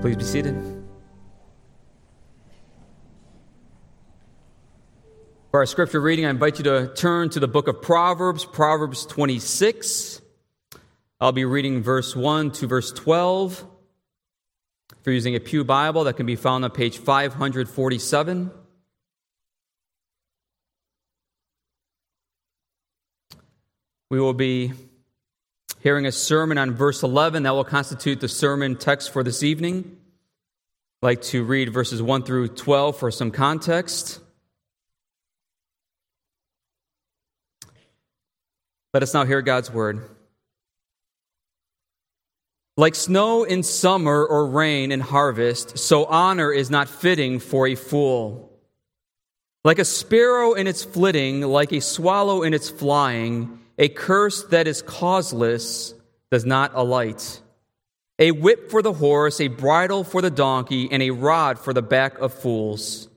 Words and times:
Please 0.00 0.16
be 0.16 0.24
seated. 0.24 0.54
For 5.50 5.60
our 5.60 5.66
scripture 5.66 6.00
reading, 6.00 6.24
I 6.24 6.30
invite 6.30 6.56
you 6.56 6.64
to 6.64 6.90
turn 6.94 7.28
to 7.30 7.40
the 7.40 7.46
book 7.46 7.68
of 7.68 7.82
Proverbs, 7.82 8.46
Proverbs 8.46 9.04
26. 9.04 10.22
I'll 11.20 11.32
be 11.32 11.44
reading 11.44 11.82
verse 11.82 12.16
1 12.16 12.52
to 12.52 12.66
verse 12.66 12.92
12. 12.92 13.62
If 14.92 14.98
you're 15.04 15.14
using 15.14 15.36
a 15.36 15.40
Pew 15.40 15.64
Bible, 15.64 16.04
that 16.04 16.16
can 16.16 16.24
be 16.24 16.36
found 16.36 16.64
on 16.64 16.70
page 16.70 16.96
547. 16.96 18.50
We 24.08 24.18
will 24.18 24.32
be 24.32 24.72
hearing 25.80 26.06
a 26.06 26.12
sermon 26.12 26.58
on 26.58 26.72
verse 26.72 27.02
11 27.02 27.42
that 27.42 27.54
will 27.54 27.64
constitute 27.64 28.20
the 28.20 28.28
sermon 28.28 28.76
text 28.76 29.12
for 29.12 29.22
this 29.22 29.42
evening. 29.42 29.96
I'd 31.02 31.06
like 31.06 31.22
to 31.22 31.42
read 31.42 31.72
verses 31.72 32.02
1 32.02 32.22
through 32.22 32.48
12 32.48 32.98
for 32.98 33.10
some 33.10 33.30
context. 33.30 34.20
Let 38.92 39.02
us 39.02 39.14
now 39.14 39.24
hear 39.24 39.40
God's 39.40 39.70
word. 39.70 40.08
Like 42.76 42.94
snow 42.94 43.44
in 43.44 43.62
summer 43.62 44.24
or 44.24 44.46
rain 44.46 44.92
in 44.92 45.00
harvest, 45.00 45.78
so 45.78 46.04
honor 46.06 46.52
is 46.52 46.70
not 46.70 46.88
fitting 46.88 47.38
for 47.38 47.66
a 47.66 47.74
fool. 47.74 48.50
Like 49.64 49.78
a 49.78 49.84
sparrow 49.84 50.54
in 50.54 50.66
its 50.66 50.82
flitting, 50.82 51.42
like 51.42 51.72
a 51.72 51.80
swallow 51.80 52.42
in 52.42 52.54
its 52.54 52.70
flying, 52.70 53.59
a 53.80 53.88
curse 53.88 54.44
that 54.44 54.68
is 54.68 54.82
causeless 54.82 55.94
does 56.30 56.44
not 56.44 56.72
alight. 56.74 57.40
A 58.18 58.30
whip 58.30 58.70
for 58.70 58.82
the 58.82 58.92
horse, 58.92 59.40
a 59.40 59.48
bridle 59.48 60.04
for 60.04 60.20
the 60.20 60.30
donkey, 60.30 60.86
and 60.92 61.02
a 61.02 61.10
rod 61.10 61.58
for 61.58 61.72
the 61.72 61.82
back 61.82 62.18
of 62.18 62.34
fools. 62.34 63.08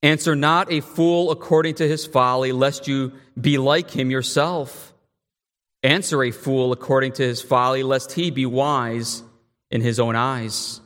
Answer 0.00 0.36
not 0.36 0.72
a 0.72 0.80
fool 0.80 1.32
according 1.32 1.74
to 1.76 1.88
his 1.88 2.06
folly, 2.06 2.52
lest 2.52 2.86
you 2.86 3.14
be 3.38 3.58
like 3.58 3.90
him 3.90 4.12
yourself. 4.12 4.94
Answer 5.82 6.22
a 6.22 6.30
fool 6.30 6.70
according 6.70 7.12
to 7.14 7.24
his 7.24 7.42
folly, 7.42 7.82
lest 7.82 8.12
he 8.12 8.30
be 8.30 8.46
wise 8.46 9.24
in 9.72 9.80
his 9.80 9.98
own 9.98 10.14
eyes. 10.14 10.80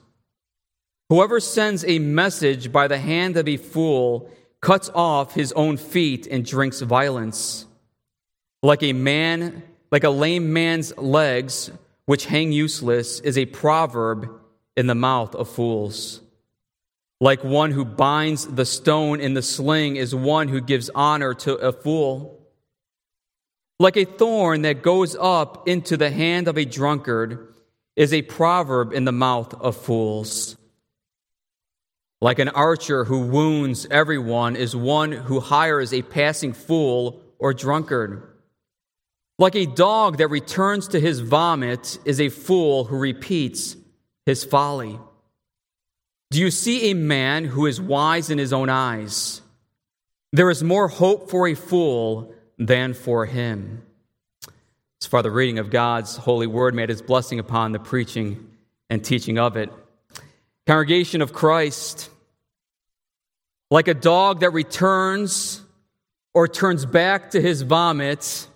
Whoever 1.10 1.40
sends 1.40 1.84
a 1.84 1.98
message 1.98 2.72
by 2.72 2.88
the 2.88 2.98
hand 2.98 3.36
of 3.36 3.48
a 3.48 3.58
fool 3.58 4.30
cuts 4.62 4.90
off 4.94 5.34
his 5.34 5.52
own 5.52 5.76
feet 5.76 6.26
and 6.26 6.42
drinks 6.42 6.80
violence. 6.80 7.66
Like 8.62 8.82
a 8.82 8.92
man, 8.92 9.62
like 9.92 10.04
a 10.04 10.10
lame 10.10 10.52
man's 10.52 10.96
legs, 10.96 11.70
which 12.06 12.26
hang 12.26 12.52
useless, 12.52 13.20
is 13.20 13.38
a 13.38 13.46
proverb 13.46 14.30
in 14.76 14.86
the 14.86 14.94
mouth 14.94 15.34
of 15.34 15.48
fools. 15.48 16.20
Like 17.20 17.42
one 17.42 17.72
who 17.72 17.84
binds 17.84 18.46
the 18.46 18.64
stone 18.64 19.20
in 19.20 19.34
the 19.34 19.42
sling 19.42 19.96
is 19.96 20.14
one 20.14 20.48
who 20.48 20.60
gives 20.60 20.90
honor 20.94 21.34
to 21.34 21.54
a 21.54 21.72
fool. 21.72 22.38
Like 23.80 23.96
a 23.96 24.04
thorn 24.04 24.62
that 24.62 24.82
goes 24.82 25.16
up 25.18 25.68
into 25.68 25.96
the 25.96 26.10
hand 26.10 26.48
of 26.48 26.56
a 26.56 26.64
drunkard 26.64 27.54
is 27.96 28.12
a 28.12 28.22
proverb 28.22 28.92
in 28.92 29.04
the 29.04 29.12
mouth 29.12 29.54
of 29.54 29.76
fools. 29.76 30.56
Like 32.20 32.38
an 32.38 32.48
archer 32.48 33.04
who 33.04 33.26
wounds 33.26 33.86
everyone 33.90 34.56
is 34.56 34.74
one 34.74 35.12
who 35.12 35.38
hires 35.38 35.92
a 35.92 36.02
passing 36.02 36.52
fool 36.52 37.20
or 37.38 37.54
drunkard. 37.54 38.22
Like 39.38 39.54
a 39.54 39.66
dog 39.66 40.18
that 40.18 40.28
returns 40.28 40.88
to 40.88 41.00
his 41.00 41.20
vomit 41.20 41.98
is 42.04 42.20
a 42.20 42.28
fool 42.28 42.84
who 42.84 42.98
repeats 42.98 43.76
his 44.26 44.44
folly. 44.44 44.98
Do 46.30 46.40
you 46.40 46.50
see 46.50 46.90
a 46.90 46.94
man 46.94 47.44
who 47.44 47.66
is 47.66 47.80
wise 47.80 48.30
in 48.30 48.38
his 48.38 48.52
own 48.52 48.68
eyes? 48.68 49.40
There 50.32 50.50
is 50.50 50.62
more 50.62 50.88
hope 50.88 51.30
for 51.30 51.46
a 51.48 51.54
fool 51.54 52.34
than 52.58 52.92
for 52.92 53.24
him. 53.24 53.82
As 55.00 55.06
far 55.06 55.22
the 55.22 55.30
reading 55.30 55.58
of 55.58 55.70
God's 55.70 56.16
holy 56.16 56.48
word, 56.48 56.74
may 56.74 56.86
his 56.86 57.00
blessing 57.00 57.38
upon 57.38 57.72
the 57.72 57.78
preaching 57.78 58.50
and 58.90 59.04
teaching 59.04 59.38
of 59.38 59.56
it. 59.56 59.70
Congregation 60.66 61.22
of 61.22 61.32
Christ, 61.32 62.10
like 63.70 63.88
a 63.88 63.94
dog 63.94 64.40
that 64.40 64.50
returns 64.50 65.62
or 66.34 66.48
turns 66.48 66.84
back 66.84 67.30
to 67.30 67.40
his 67.40 67.62
vomit, 67.62 68.48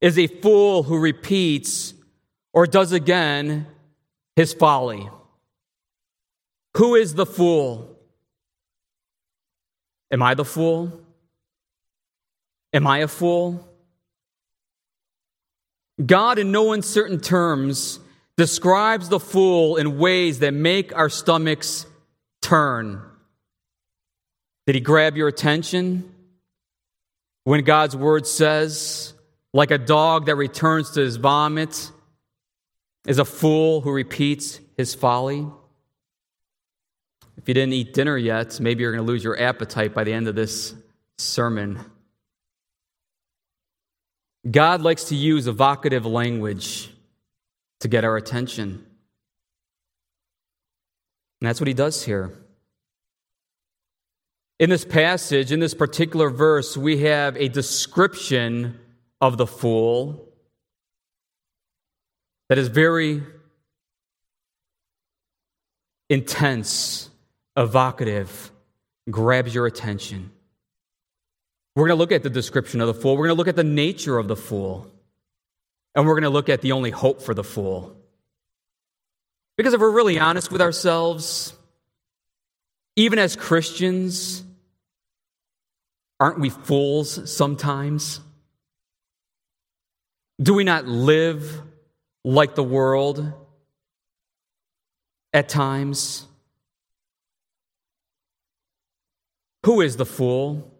is 0.00 0.18
a 0.18 0.26
fool 0.26 0.82
who 0.82 0.98
repeats 0.98 1.94
or 2.52 2.66
does 2.66 2.92
again 2.92 3.66
his 4.36 4.52
folly. 4.52 5.08
Who 6.76 6.94
is 6.94 7.14
the 7.14 7.26
fool? 7.26 7.98
Am 10.10 10.22
I 10.22 10.34
the 10.34 10.44
fool? 10.44 11.00
Am 12.72 12.86
I 12.86 12.98
a 12.98 13.08
fool? 13.08 13.68
God, 16.04 16.38
in 16.38 16.50
no 16.50 16.72
uncertain 16.72 17.20
terms, 17.20 18.00
describes 18.36 19.08
the 19.08 19.20
fool 19.20 19.76
in 19.76 19.98
ways 19.98 20.38
that 20.38 20.54
make 20.54 20.96
our 20.96 21.10
stomachs 21.10 21.84
turn. 22.40 23.02
Did 24.66 24.76
he 24.76 24.80
grab 24.80 25.16
your 25.16 25.28
attention 25.28 26.14
when 27.44 27.64
God's 27.64 27.96
word 27.96 28.26
says, 28.26 29.12
like 29.52 29.70
a 29.70 29.78
dog 29.78 30.26
that 30.26 30.36
returns 30.36 30.90
to 30.92 31.00
his 31.00 31.16
vomit, 31.16 31.90
is 33.06 33.18
a 33.18 33.24
fool 33.24 33.80
who 33.80 33.90
repeats 33.90 34.60
his 34.76 34.94
folly. 34.94 35.46
If 37.36 37.48
you 37.48 37.54
didn't 37.54 37.72
eat 37.72 37.94
dinner 37.94 38.16
yet, 38.16 38.60
maybe 38.60 38.82
you're 38.82 38.92
going 38.92 39.04
to 39.04 39.10
lose 39.10 39.24
your 39.24 39.40
appetite 39.40 39.94
by 39.94 40.04
the 40.04 40.12
end 40.12 40.28
of 40.28 40.34
this 40.34 40.74
sermon. 41.16 41.78
God 44.48 44.82
likes 44.82 45.04
to 45.04 45.14
use 45.14 45.46
evocative 45.46 46.06
language 46.06 46.90
to 47.80 47.88
get 47.88 48.04
our 48.04 48.16
attention. 48.16 48.84
And 51.40 51.48
that's 51.48 51.60
what 51.60 51.68
he 51.68 51.74
does 51.74 52.04
here. 52.04 52.32
In 54.58 54.68
this 54.68 54.84
passage, 54.84 55.52
in 55.52 55.60
this 55.60 55.72
particular 55.72 56.28
verse, 56.28 56.76
we 56.76 56.98
have 56.98 57.36
a 57.36 57.48
description 57.48 58.78
of 59.20 59.36
the 59.36 59.46
fool 59.46 60.28
that 62.48 62.58
is 62.58 62.68
very 62.68 63.22
intense, 66.08 67.08
evocative, 67.56 68.50
grabs 69.08 69.54
your 69.54 69.66
attention. 69.66 70.30
We're 71.76 71.86
going 71.86 71.96
to 71.96 72.00
look 72.00 72.12
at 72.12 72.22
the 72.22 72.30
description 72.30 72.80
of 72.80 72.88
the 72.88 72.94
fool. 72.94 73.16
We're 73.16 73.28
going 73.28 73.36
to 73.36 73.38
look 73.38 73.48
at 73.48 73.56
the 73.56 73.64
nature 73.64 74.18
of 74.18 74.26
the 74.26 74.36
fool. 74.36 74.90
And 75.94 76.06
we're 76.06 76.14
going 76.14 76.24
to 76.24 76.30
look 76.30 76.48
at 76.48 76.60
the 76.60 76.72
only 76.72 76.90
hope 76.90 77.22
for 77.22 77.34
the 77.34 77.44
fool. 77.44 77.96
Because 79.56 79.74
if 79.74 79.80
we're 79.80 79.90
really 79.90 80.18
honest 80.18 80.50
with 80.50 80.60
ourselves, 80.60 81.52
even 82.96 83.18
as 83.18 83.36
Christians, 83.36 84.42
aren't 86.18 86.40
we 86.40 86.50
fools 86.50 87.30
sometimes? 87.30 88.20
Do 90.40 90.54
we 90.54 90.64
not 90.64 90.86
live 90.86 91.62
like 92.24 92.54
the 92.54 92.62
world 92.62 93.32
at 95.32 95.48
times? 95.48 96.26
Who 99.66 99.82
is 99.82 99.96
the 99.96 100.06
fool? 100.06 100.70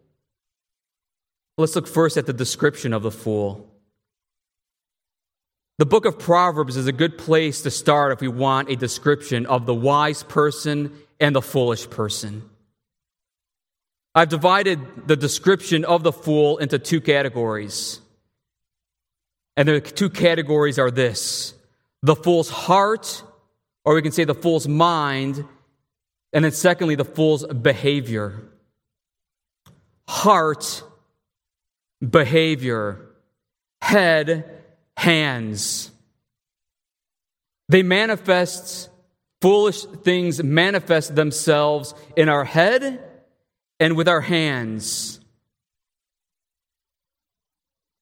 Let's 1.59 1.77
look 1.77 1.87
first 1.87 2.17
at 2.17 2.25
the 2.25 2.33
description 2.33 2.95
of 2.95 3.03
the 3.03 3.11
fool. 3.11 3.71
The 5.77 5.87
book 5.87 6.07
of 6.07 6.19
Proverbs 6.19 6.77
is 6.77 6.87
a 6.87 6.93
good 6.93 7.19
place 7.19 7.63
to 7.63 7.71
start 7.71 8.13
if 8.13 8.21
we 8.21 8.29
want 8.29 8.71
a 8.71 8.77
description 8.77 9.45
of 9.47 9.67
the 9.67 9.75
wise 9.75 10.23
person 10.23 10.93
and 11.19 11.35
the 11.35 11.43
foolish 11.43 11.89
person. 11.91 12.49
I've 14.15 14.29
divided 14.31 15.07
the 15.07 15.17
description 15.17 15.85
of 15.85 16.03
the 16.03 16.13
fool 16.13 16.59
into 16.59 16.79
two 16.79 17.01
categories. 17.01 18.00
And 19.57 19.69
the 19.69 19.81
two 19.81 20.11
categories 20.11 20.79
are 20.79 20.91
this 20.91 21.55
the 22.03 22.17
fool's 22.17 22.49
heart, 22.49 23.23
or 23.85 23.95
we 23.95 24.03
can 24.03 24.13
say 24.13 24.25
the 24.25 24.35
fool's 24.35 24.67
mind, 24.67 25.45
and 26.33 26.45
then 26.45 26.53
secondly, 26.53 26.95
the 26.95 27.05
fool's 27.05 27.47
behavior. 27.47 28.43
Heart, 30.09 30.83
behavior, 32.09 33.07
head, 33.81 34.63
hands. 34.97 35.91
They 37.69 37.83
manifest, 37.83 38.89
foolish 39.41 39.85
things 39.85 40.43
manifest 40.43 41.15
themselves 41.15 41.95
in 42.17 42.29
our 42.29 42.45
head 42.45 43.01
and 43.79 43.97
with 43.97 44.09
our 44.09 44.21
hands. 44.21 45.20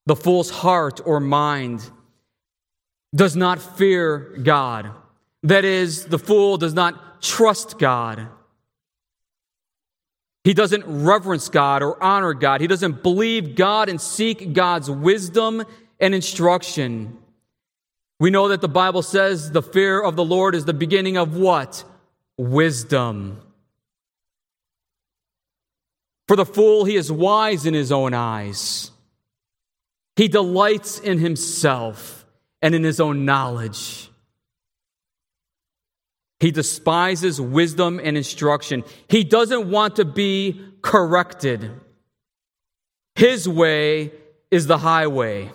The 0.09 0.17
fool's 0.17 0.49
heart 0.49 1.03
or 1.05 1.21
mind 1.21 1.83
does 3.15 3.37
not 3.37 3.61
fear 3.61 4.39
God. 4.43 4.91
That 5.43 5.67
is, 5.67 6.07
the 6.07 6.19
fool 6.19 6.57
does 6.57 6.73
not 6.73 7.21
trust 7.21 7.79
God. 7.79 8.27
He 10.45 10.55
doesn't 10.55 10.85
reverence 10.87 11.51
God 11.51 11.83
or 11.83 12.03
honor 12.03 12.33
God. 12.33 12.63
He 12.63 12.67
doesn't 12.67 13.03
believe 13.03 13.55
God 13.55 13.91
and 13.91 14.01
seek 14.01 14.55
God's 14.55 14.91
wisdom 14.91 15.63
and 16.01 16.15
instruction. 16.15 17.19
We 18.19 18.31
know 18.31 18.49
that 18.49 18.63
the 18.63 18.67
Bible 18.67 19.03
says 19.03 19.51
the 19.51 19.61
fear 19.61 20.01
of 20.01 20.17
the 20.17 20.25
Lord 20.25 20.55
is 20.55 20.65
the 20.65 20.73
beginning 20.73 21.19
of 21.19 21.37
what? 21.37 21.85
Wisdom. 22.39 23.43
For 26.29 26.35
the 26.35 26.47
fool, 26.47 26.87
he 26.87 26.97
is 26.97 27.13
wise 27.13 27.67
in 27.67 27.75
his 27.75 27.93
own 27.93 28.15
eyes. 28.15 28.91
He 30.19 30.27
delights 30.27 30.99
in 30.99 31.21
himself 31.21 32.27
and 32.61 32.75
in 32.75 32.83
his 32.83 32.99
own 32.99 33.25
knowledge. 33.25 34.11
He 36.41 36.51
despises 36.51 37.41
wisdom 37.41 38.01
and 38.03 38.17
instruction. 38.17 38.83
He 39.09 39.23
doesn't 39.23 39.71
want 39.71 39.95
to 39.97 40.05
be 40.05 40.61
corrected. 40.83 41.71
His 43.15 43.49
way 43.49 44.11
is 44.51 44.67
the 44.67 44.79
highway. 44.79 45.53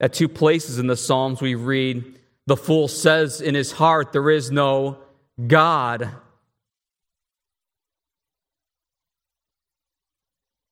At 0.00 0.12
two 0.12 0.28
places 0.28 0.80
in 0.80 0.88
the 0.88 0.96
Psalms, 0.96 1.40
we 1.40 1.54
read, 1.54 2.18
The 2.48 2.56
fool 2.56 2.88
says 2.88 3.40
in 3.40 3.54
his 3.54 3.70
heart, 3.70 4.12
There 4.12 4.28
is 4.28 4.50
no 4.50 4.98
God. 5.46 6.10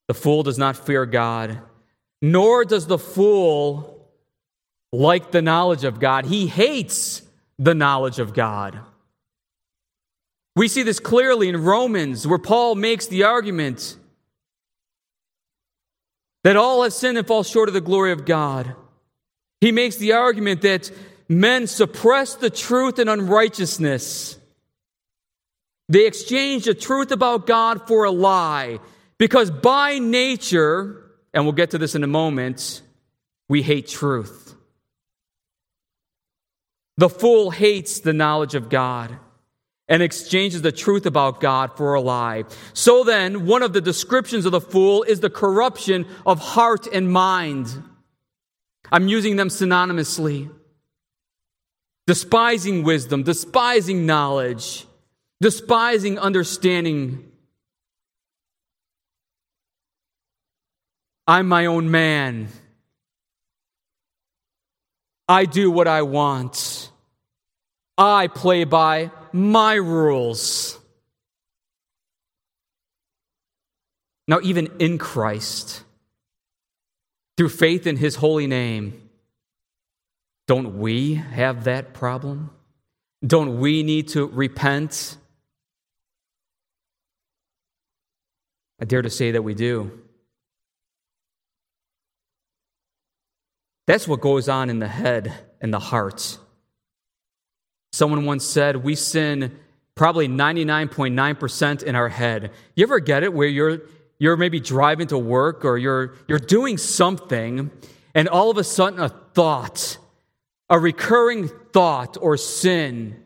The 0.09 0.15
fool 0.15 0.43
does 0.43 0.59
not 0.59 0.77
fear 0.77 1.05
God, 1.07 1.61
nor 2.23 2.65
does 2.65 2.87
the 2.87 2.99
fool 2.99 4.09
like 4.93 5.33
the 5.33 5.43
knowledge 5.43 5.85
of 5.85 5.99
God. 5.99 6.27
He 6.27 6.47
hates 6.47 7.23
the 7.59 7.75
knowledge 7.75 8.19
of 8.19 8.33
God. 8.33 8.79
We 10.55 10.69
see 10.69 10.83
this 10.83 11.01
clearly 11.01 11.49
in 11.49 11.63
Romans, 11.63 12.27
where 12.27 12.39
Paul 12.39 12.77
makes 12.77 13.07
the 13.09 13.25
argument 13.25 13.97
that 16.45 16.57
all 16.57 16.83
have 16.85 16.93
sinned 16.93 17.19
and 17.19 17.27
fall 17.27 17.43
short 17.43 17.69
of 17.69 17.75
the 17.75 17.81
glory 17.81 18.13
of 18.13 18.25
God. 18.25 18.75
He 19.61 19.73
makes 19.73 19.97
the 19.97 20.13
argument 20.13 20.63
that 20.63 20.91
men 21.29 21.67
suppress 21.67 22.37
the 22.37 22.51
truth 22.51 22.99
in 22.99 23.09
unrighteousness. 23.09 24.39
They 25.89 26.07
exchange 26.07 26.65
the 26.65 26.75
truth 26.75 27.11
about 27.11 27.47
God 27.47 27.87
for 27.87 28.05
a 28.05 28.11
lie 28.11 28.79
because 29.19 29.51
by 29.51 29.99
nature, 29.99 31.05
and 31.33 31.45
we'll 31.45 31.53
get 31.53 31.71
to 31.71 31.79
this 31.79 31.95
in 31.95 32.05
a 32.05 32.09
moment, 32.09 32.83
we 33.49 33.63
hate 33.63 33.89
truth. 33.89 34.55
The 36.97 37.09
fool 37.09 37.51
hates 37.51 38.01
the 38.01 38.13
knowledge 38.13 38.55
of 38.55 38.69
God 38.69 39.17
and 39.89 40.03
exchanges 40.03 40.63
the 40.63 40.73
truth 40.73 41.07
about 41.07 41.41
God 41.41 41.77
for 41.77 41.95
a 41.95 42.01
lie. 42.01 42.45
So 42.73 43.05
then, 43.05 43.47
one 43.47 43.63
of 43.63 43.73
the 43.73 43.81
descriptions 43.81 44.47
of 44.47 44.53
the 44.53 44.61
fool 44.61 45.03
is 45.05 45.21
the 45.21 45.31
corruption 45.31 46.07
of 46.25 46.41
heart 46.41 46.87
and 46.93 47.11
mind. 47.11 47.83
I'm 48.91 49.09
using 49.09 49.37
them 49.37 49.49
synonymously. 49.49 50.51
Despising 52.07 52.85
wisdom, 52.85 53.25
despising 53.25 54.07
knowledge, 54.07 54.87
despising 55.41 56.19
understanding. 56.19 57.26
I'm 61.27 61.49
my 61.49 61.67
own 61.67 61.91
man. 61.91 62.49
I 65.29 65.45
do 65.45 65.71
what 65.71 65.89
I 65.89 66.03
want. 66.03 66.91
I 67.99 68.29
play 68.29 68.65
by 68.65 69.11
my 69.33 69.75
rules. 69.75 70.79
Now, 74.29 74.41
even 74.43 74.69
in 74.79 74.99
Christ, 74.99 75.83
through 77.37 77.49
faith 77.49 77.87
in 77.87 77.97
his 77.97 78.17
holy 78.17 78.47
name, 78.47 79.09
don't 80.47 80.79
we 80.79 81.15
have 81.15 81.65
that 81.65 81.93
problem? 81.93 82.51
Don't 83.25 83.59
we 83.59 83.83
need 83.83 84.09
to 84.09 84.27
repent? 84.27 85.17
I 88.81 88.85
dare 88.85 89.03
to 89.03 89.11
say 89.11 89.33
that 89.33 89.43
we 89.43 89.55
do. 89.55 90.06
That's 93.87 94.09
what 94.09 94.21
goes 94.21 94.49
on 94.49 94.69
in 94.69 94.81
the 94.81 94.89
head 94.89 95.33
and 95.61 95.73
the 95.73 95.79
heart. 95.79 96.39
Someone 97.93 98.25
once 98.25 98.45
said, 98.45 98.77
We 98.77 98.95
sin 98.95 99.59
probably 99.95 100.29
99.9% 100.29 101.83
in 101.83 101.95
our 101.95 102.09
head. 102.09 102.51
You 102.75 102.85
ever 102.85 103.01
get 103.01 103.23
it 103.23 103.33
where 103.33 103.49
you're, 103.49 103.81
you're 104.19 104.37
maybe 104.37 104.61
driving 104.61 105.07
to 105.09 105.19
work 105.19 105.65
or 105.65 105.79
you're, 105.79 106.15
you're 106.29 106.39
doing 106.39 106.79
something, 106.79 107.71
and 108.15 108.29
all 108.29 108.51
of 108.51 108.59
a 108.59 108.65
sudden 108.65 109.01
a 109.01 109.09
thought, 109.09 109.99
a 110.69 110.79
recurring 110.79 111.49
thought 111.73 112.17
or 112.21 112.37
sin 112.37 113.23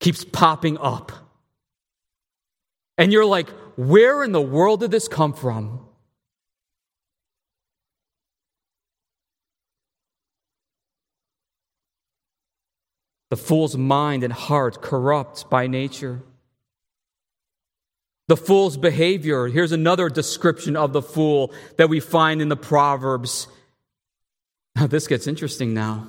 keeps 0.00 0.24
popping 0.24 0.78
up. 0.78 1.12
And 2.96 3.12
you're 3.12 3.26
like, 3.26 3.50
Where 3.76 4.22
in 4.22 4.32
the 4.32 4.40
world 4.40 4.80
did 4.80 4.92
this 4.92 5.08
come 5.08 5.32
from? 5.32 5.86
The 13.34 13.42
fool's 13.42 13.76
mind 13.76 14.22
and 14.22 14.32
heart 14.32 14.80
corrupt 14.80 15.50
by 15.50 15.66
nature. 15.66 16.22
The 18.28 18.36
fool's 18.36 18.76
behavior. 18.76 19.48
Here's 19.48 19.72
another 19.72 20.08
description 20.08 20.76
of 20.76 20.92
the 20.92 21.02
fool 21.02 21.52
that 21.76 21.88
we 21.88 21.98
find 21.98 22.40
in 22.40 22.48
the 22.48 22.56
Proverbs. 22.56 23.48
Now, 24.76 24.86
this 24.86 25.08
gets 25.08 25.26
interesting 25.26 25.74
now 25.74 26.06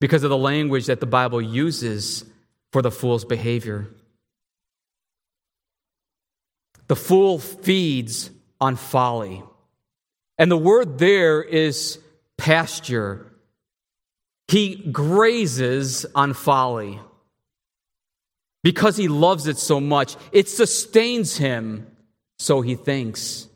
because 0.00 0.22
of 0.22 0.30
the 0.30 0.38
language 0.38 0.86
that 0.86 1.00
the 1.00 1.06
Bible 1.06 1.42
uses 1.42 2.24
for 2.70 2.80
the 2.80 2.92
fool's 2.92 3.24
behavior. 3.24 3.88
The 6.86 6.94
fool 6.94 7.40
feeds 7.40 8.30
on 8.60 8.76
folly. 8.76 9.42
And 10.38 10.52
the 10.52 10.56
word 10.56 10.98
there 10.98 11.42
is 11.42 11.98
pasture 12.36 13.33
he 14.48 14.76
grazes 14.76 16.06
on 16.14 16.34
folly 16.34 17.00
because 18.62 18.96
he 18.96 19.08
loves 19.08 19.46
it 19.46 19.58
so 19.58 19.80
much. 19.80 20.16
It 20.32 20.48
sustains 20.48 21.36
him, 21.36 21.86
so 22.38 22.60
he 22.60 22.74
thinks. 22.74 23.48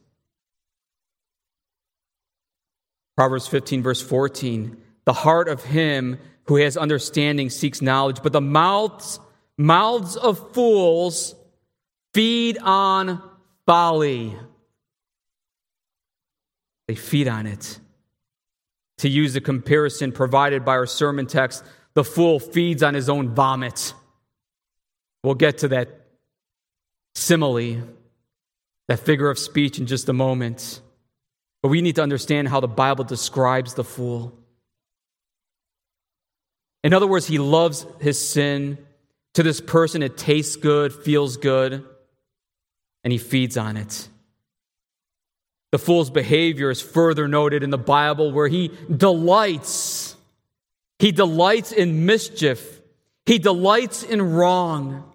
Proverbs 3.17 3.49
15, 3.49 3.83
verse 3.83 4.01
14 4.01 4.77
The 5.05 5.13
heart 5.13 5.49
of 5.49 5.65
him 5.65 6.19
who 6.45 6.57
has 6.57 6.77
understanding 6.77 7.51
seeks 7.51 7.83
knowledge, 7.83 8.23
but 8.23 8.33
the 8.33 8.41
mouths, 8.41 9.21
mouths 9.57 10.17
of 10.17 10.53
fools 10.53 11.35
feed 12.15 12.59
on 12.59 13.23
folly. 13.67 14.35
They 16.87 16.95
feed 16.95 17.29
on 17.29 17.47
it. 17.47 17.79
To 18.99 19.09
use 19.09 19.33
the 19.33 19.41
comparison 19.41 20.13
provided 20.13 20.65
by 20.65 20.73
our 20.73 20.87
sermon 20.87 21.27
text, 21.27 21.65
the 21.95 22.05
fool 22.05 22.41
feeds 22.41 22.83
on 22.83 22.95
his 22.95 23.09
own 23.09 23.35
vomit. 23.35 23.95
We'll 25.23 25.35
get 25.35 25.59
to 25.59 25.69
that 25.69 25.89
simile, 27.15 27.83
that 28.89 29.01
figure 29.01 29.31
of 29.31 29.39
speech 29.39 29.79
in 29.79 29.87
just 29.87 30.09
a 30.09 30.13
moment. 30.13 30.81
But 31.63 31.69
we 31.69 31.81
need 31.81 31.97
to 31.97 32.03
understand 32.03 32.49
how 32.49 32.61
the 32.61 32.69
Bible 32.69 33.05
describes 33.05 33.75
the 33.75 33.85
fool. 33.85 34.37
In 36.85 36.95
other 36.95 37.07
words, 37.07 37.27
he 37.27 37.39
loves 37.39 37.87
his 38.01 38.19
sin. 38.19 38.79
To 39.35 39.43
this 39.43 39.61
person, 39.61 40.03
it 40.03 40.17
tastes 40.17 40.57
good, 40.57 40.93
feels 40.93 41.37
good, 41.37 41.85
and 43.05 43.13
he 43.13 43.19
feeds 43.19 43.57
on 43.57 43.77
it. 43.77 44.09
The 45.71 45.79
fool's 45.79 46.11
behavior 46.11 46.71
is 46.71 46.81
further 46.81 47.29
noted 47.29 47.63
in 47.63 47.71
the 47.71 47.79
Bible 47.79 48.33
where 48.33 48.49
he 48.49 48.73
delights. 48.95 50.17
He 50.99 51.13
delights 51.13 51.73
in 51.73 52.07
mischief. 52.07 52.81
He 53.27 53.39
delights 53.39 54.03
in 54.03 54.23
wrong. 54.23 55.13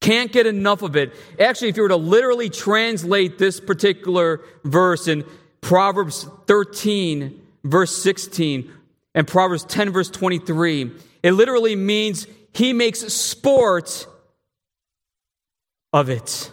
Can't 0.00 0.32
get 0.32 0.46
enough 0.46 0.82
of 0.82 0.96
it. 0.96 1.12
Actually, 1.38 1.68
if 1.68 1.76
you 1.76 1.82
were 1.82 1.88
to 1.90 1.96
literally 1.96 2.48
translate 2.48 3.36
this 3.36 3.60
particular 3.60 4.40
verse 4.64 5.06
in 5.06 5.24
Proverbs 5.60 6.26
13, 6.46 7.42
verse 7.64 7.94
16, 8.02 8.72
and 9.14 9.26
Proverbs 9.26 9.64
10, 9.64 9.90
verse 9.90 10.08
23, 10.08 10.92
it 11.22 11.32
literally 11.32 11.76
means 11.76 12.26
he 12.54 12.72
makes 12.72 13.00
sport 13.12 14.06
of 15.92 16.08
it 16.08 16.52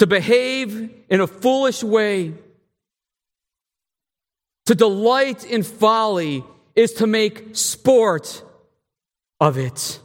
to 0.00 0.06
behave 0.06 0.90
in 1.10 1.20
a 1.20 1.26
foolish 1.26 1.84
way, 1.84 2.32
To 4.66 4.74
delight 4.74 5.44
in 5.44 5.62
folly 5.62 6.44
is 6.74 6.94
to 6.94 7.06
make 7.06 7.56
sport 7.56 8.42
of 9.40 9.58
it. 9.58 9.98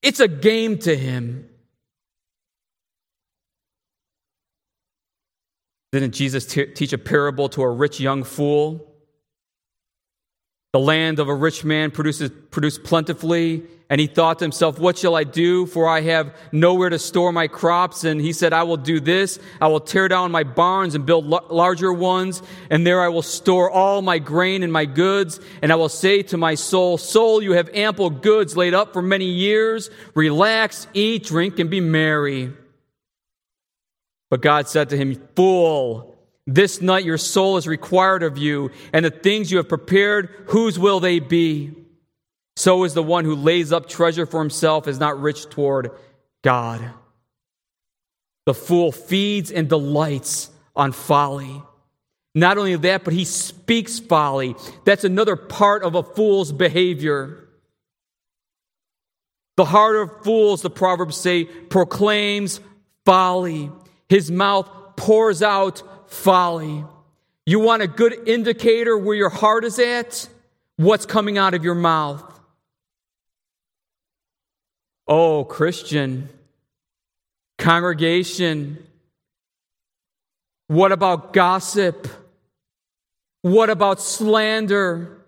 It's 0.00 0.20
a 0.20 0.28
game 0.28 0.78
to 0.78 0.96
him. 0.96 1.48
Didn't 5.92 6.14
Jesus 6.14 6.46
t- 6.46 6.66
teach 6.66 6.92
a 6.92 6.98
parable 6.98 7.48
to 7.50 7.62
a 7.62 7.70
rich 7.70 7.98
young 7.98 8.22
fool? 8.22 8.87
The 10.72 10.80
land 10.80 11.18
of 11.18 11.28
a 11.28 11.34
rich 11.34 11.64
man 11.64 11.90
produces, 11.90 12.30
produced 12.50 12.84
plentifully, 12.84 13.62
and 13.90 13.98
he 13.98 14.06
thought 14.06 14.40
to 14.40 14.44
himself, 14.44 14.78
What 14.78 14.98
shall 14.98 15.14
I 15.14 15.24
do? 15.24 15.64
For 15.64 15.88
I 15.88 16.02
have 16.02 16.36
nowhere 16.52 16.90
to 16.90 16.98
store 16.98 17.32
my 17.32 17.48
crops. 17.48 18.04
And 18.04 18.20
he 18.20 18.34
said, 18.34 18.52
I 18.52 18.64
will 18.64 18.76
do 18.76 19.00
this. 19.00 19.38
I 19.62 19.68
will 19.68 19.80
tear 19.80 20.08
down 20.08 20.30
my 20.30 20.44
barns 20.44 20.94
and 20.94 21.06
build 21.06 21.24
larger 21.26 21.90
ones, 21.90 22.42
and 22.68 22.86
there 22.86 23.00
I 23.00 23.08
will 23.08 23.22
store 23.22 23.70
all 23.70 24.02
my 24.02 24.18
grain 24.18 24.62
and 24.62 24.70
my 24.70 24.84
goods. 24.84 25.40
And 25.62 25.72
I 25.72 25.76
will 25.76 25.88
say 25.88 26.22
to 26.24 26.36
my 26.36 26.54
soul, 26.54 26.98
Soul, 26.98 27.42
you 27.42 27.52
have 27.52 27.70
ample 27.72 28.10
goods 28.10 28.54
laid 28.54 28.74
up 28.74 28.92
for 28.92 29.00
many 29.00 29.24
years. 29.26 29.88
Relax, 30.14 30.86
eat, 30.92 31.24
drink, 31.24 31.58
and 31.58 31.70
be 31.70 31.80
merry. 31.80 32.52
But 34.28 34.42
God 34.42 34.68
said 34.68 34.90
to 34.90 34.98
him, 34.98 35.14
Fool, 35.34 36.17
this 36.48 36.80
night 36.80 37.04
your 37.04 37.18
soul 37.18 37.58
is 37.58 37.66
required 37.66 38.22
of 38.22 38.38
you, 38.38 38.70
and 38.94 39.04
the 39.04 39.10
things 39.10 39.52
you 39.52 39.58
have 39.58 39.68
prepared, 39.68 40.30
whose 40.46 40.78
will 40.78 40.98
they 40.98 41.20
be? 41.20 41.74
So 42.56 42.84
is 42.84 42.94
the 42.94 43.02
one 43.02 43.26
who 43.26 43.36
lays 43.36 43.70
up 43.70 43.88
treasure 43.88 44.24
for 44.24 44.40
himself 44.40 44.88
is 44.88 44.98
not 44.98 45.20
rich 45.20 45.48
toward 45.50 45.90
God. 46.42 46.90
The 48.46 48.54
fool 48.54 48.92
feeds 48.92 49.52
and 49.52 49.68
delights 49.68 50.50
on 50.74 50.92
folly. 50.92 51.62
Not 52.34 52.56
only 52.56 52.76
that, 52.76 53.04
but 53.04 53.12
he 53.12 53.26
speaks 53.26 53.98
folly. 53.98 54.56
That's 54.86 55.04
another 55.04 55.36
part 55.36 55.82
of 55.82 55.94
a 55.94 56.02
fool's 56.02 56.50
behavior. 56.50 57.46
The 59.58 59.66
heart 59.66 59.96
of 59.96 60.24
fools, 60.24 60.62
the 60.62 60.70
Proverbs 60.70 61.16
say, 61.16 61.44
proclaims 61.44 62.60
folly. 63.04 63.70
His 64.08 64.30
mouth 64.30 64.70
pours 64.96 65.42
out 65.42 65.82
folly. 66.08 66.84
You 67.46 67.60
want 67.60 67.82
a 67.82 67.86
good 67.86 68.28
indicator 68.28 68.96
where 68.96 69.16
your 69.16 69.30
heart 69.30 69.64
is 69.64 69.78
at? 69.78 70.28
What's 70.76 71.06
coming 71.06 71.38
out 71.38 71.54
of 71.54 71.64
your 71.64 71.74
mouth? 71.74 72.24
Oh, 75.06 75.44
Christian, 75.44 76.28
congregation, 77.56 78.86
what 80.68 80.92
about 80.92 81.32
gossip? 81.32 82.06
What 83.40 83.70
about 83.70 84.02
slander? 84.02 85.24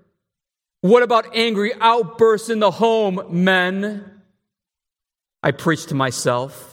What 0.83 1.03
about 1.03 1.35
angry 1.35 1.73
outbursts 1.81 2.51
in 2.51 2.61
the 2.61 2.71
home, 2.71 3.23
men? 3.31 4.21
I 5.43 5.53
preach 5.53 5.87
to 5.87 5.95
myself. 5.95 6.70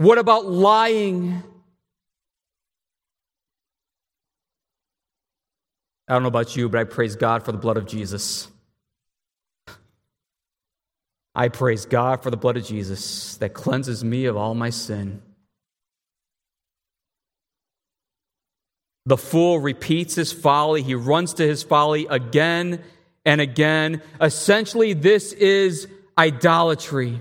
What 0.00 0.16
about 0.16 0.46
lying? 0.46 1.42
I 6.08 6.14
don't 6.14 6.22
know 6.22 6.28
about 6.28 6.56
you, 6.56 6.70
but 6.70 6.80
I 6.80 6.84
praise 6.84 7.16
God 7.16 7.42
for 7.42 7.52
the 7.52 7.58
blood 7.58 7.76
of 7.76 7.84
Jesus. 7.86 8.48
I 11.34 11.50
praise 11.50 11.84
God 11.84 12.22
for 12.22 12.30
the 12.30 12.38
blood 12.38 12.56
of 12.56 12.64
Jesus 12.64 13.36
that 13.36 13.50
cleanses 13.50 14.02
me 14.02 14.24
of 14.24 14.38
all 14.38 14.54
my 14.54 14.70
sin. 14.70 15.20
The 19.04 19.18
fool 19.18 19.58
repeats 19.58 20.14
his 20.14 20.32
folly. 20.32 20.82
He 20.82 20.94
runs 20.94 21.34
to 21.34 21.46
his 21.46 21.62
folly 21.62 22.06
again 22.08 22.82
and 23.26 23.42
again. 23.42 24.00
Essentially, 24.18 24.94
this 24.94 25.34
is 25.34 25.88
idolatry, 26.16 27.20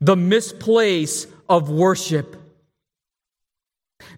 the 0.00 0.14
misplace 0.14 1.26
of 1.48 1.70
worship. 1.70 2.36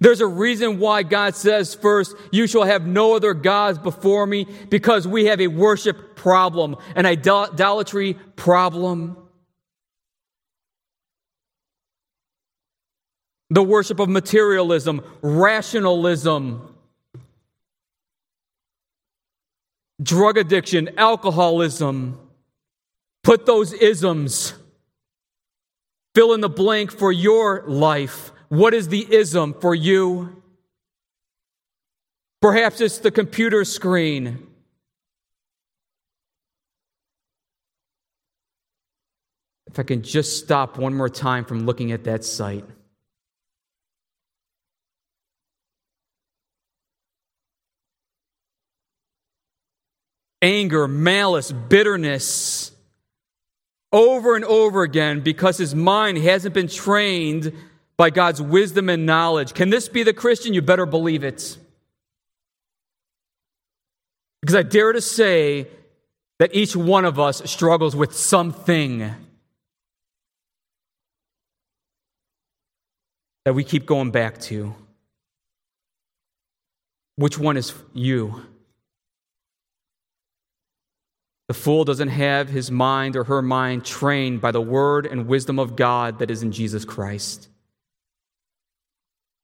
There's 0.01 0.21
a 0.21 0.27
reason 0.27 0.79
why 0.79 1.03
God 1.03 1.35
says 1.37 1.75
first, 1.75 2.15
you 2.33 2.47
shall 2.47 2.65
have 2.65 2.87
no 2.87 3.15
other 3.15 3.35
gods 3.35 3.79
before 3.79 4.27
me, 4.27 4.47
because 4.69 5.07
we 5.07 5.27
have 5.27 5.41
a 5.41 5.47
worship 5.47 6.17
problem, 6.17 6.77
an 6.95 7.07
idolatry 7.07 8.15
problem. 8.35 9.17
The 13.51 13.63
worship 13.63 14.01
of 14.01 14.09
materialism, 14.09 15.03
rationalism, 15.23 16.75
drug 20.03 20.37
addiction, 20.37 20.91
alcoholism. 20.99 22.19
Put 23.23 23.47
those 23.47 23.73
isms 23.73 24.53
Fill 26.17 26.33
in 26.33 26.41
the 26.41 26.49
blank 26.49 26.91
for 26.93 27.13
your 27.13 27.63
life. 27.67 28.33
What 28.49 28.73
is 28.73 28.89
the 28.89 29.07
ism 29.15 29.53
for 29.61 29.75
you? 29.75 30.43
Perhaps 32.41 32.81
it's 32.81 32.97
the 32.97 33.11
computer 33.11 33.67
screen. 33.67 34.47
If 39.67 39.79
I 39.79 39.83
can 39.83 40.01
just 40.01 40.43
stop 40.43 40.79
one 40.79 40.95
more 40.95 41.11
time 41.11 41.45
from 41.45 41.67
looking 41.67 41.93
at 41.93 42.05
that 42.05 42.25
site. 42.25 42.65
Anger, 50.41 50.89
malice, 50.89 51.53
bitterness 51.53 52.73
over 53.97 54.37
and 54.37 54.45
over 54.45 54.83
again 54.83 55.21
because 55.21 55.57
his 55.57 55.75
mind 55.75 56.19
hasn't 56.19 56.55
been 56.55 56.69
trained 56.69 57.53
by 57.97 58.11
God's 58.11 58.43
wisdom 58.43 58.91
and 58.91 59.07
knowledge. 59.07 59.55
Can 59.55 59.71
this 59.71 59.89
be 59.89 60.03
the 60.03 60.13
Christian? 60.13 60.53
You 60.53 60.61
better 60.61 60.85
believe 60.85 61.25
it. 61.25 61.57
Because 64.43 64.55
I 64.55 64.63
dare 64.63 64.93
to 64.93 65.01
say 65.01 65.67
that 66.39 66.55
each 66.55 66.77
one 66.77 67.07
of 67.07 67.19
us 67.19 67.43
struggles 67.51 67.97
with 67.97 68.15
something 68.15 69.15
that 73.47 73.55
we 73.55 73.65
keep 73.65 73.87
going 73.87 74.11
back 74.11 74.39
to. 74.43 74.75
Which 77.17 77.39
one 77.39 77.57
is 77.57 77.73
you? 77.95 78.43
The 81.49 81.55
fool 81.55 81.85
doesn't 81.85 82.09
have 82.09 82.49
his 82.49 82.71
mind 82.71 83.17
or 83.17 83.25
her 83.25 83.41
mind 83.41 83.85
trained 83.85 84.41
by 84.41 84.51
the 84.51 84.61
word 84.61 85.07
and 85.07 85.29
wisdom 85.29 85.59
of 85.59 85.77
God 85.77 86.19
that 86.19 86.31
is 86.31 86.43
in 86.43 86.51
Jesus 86.51 86.85
Christ. 86.85 87.49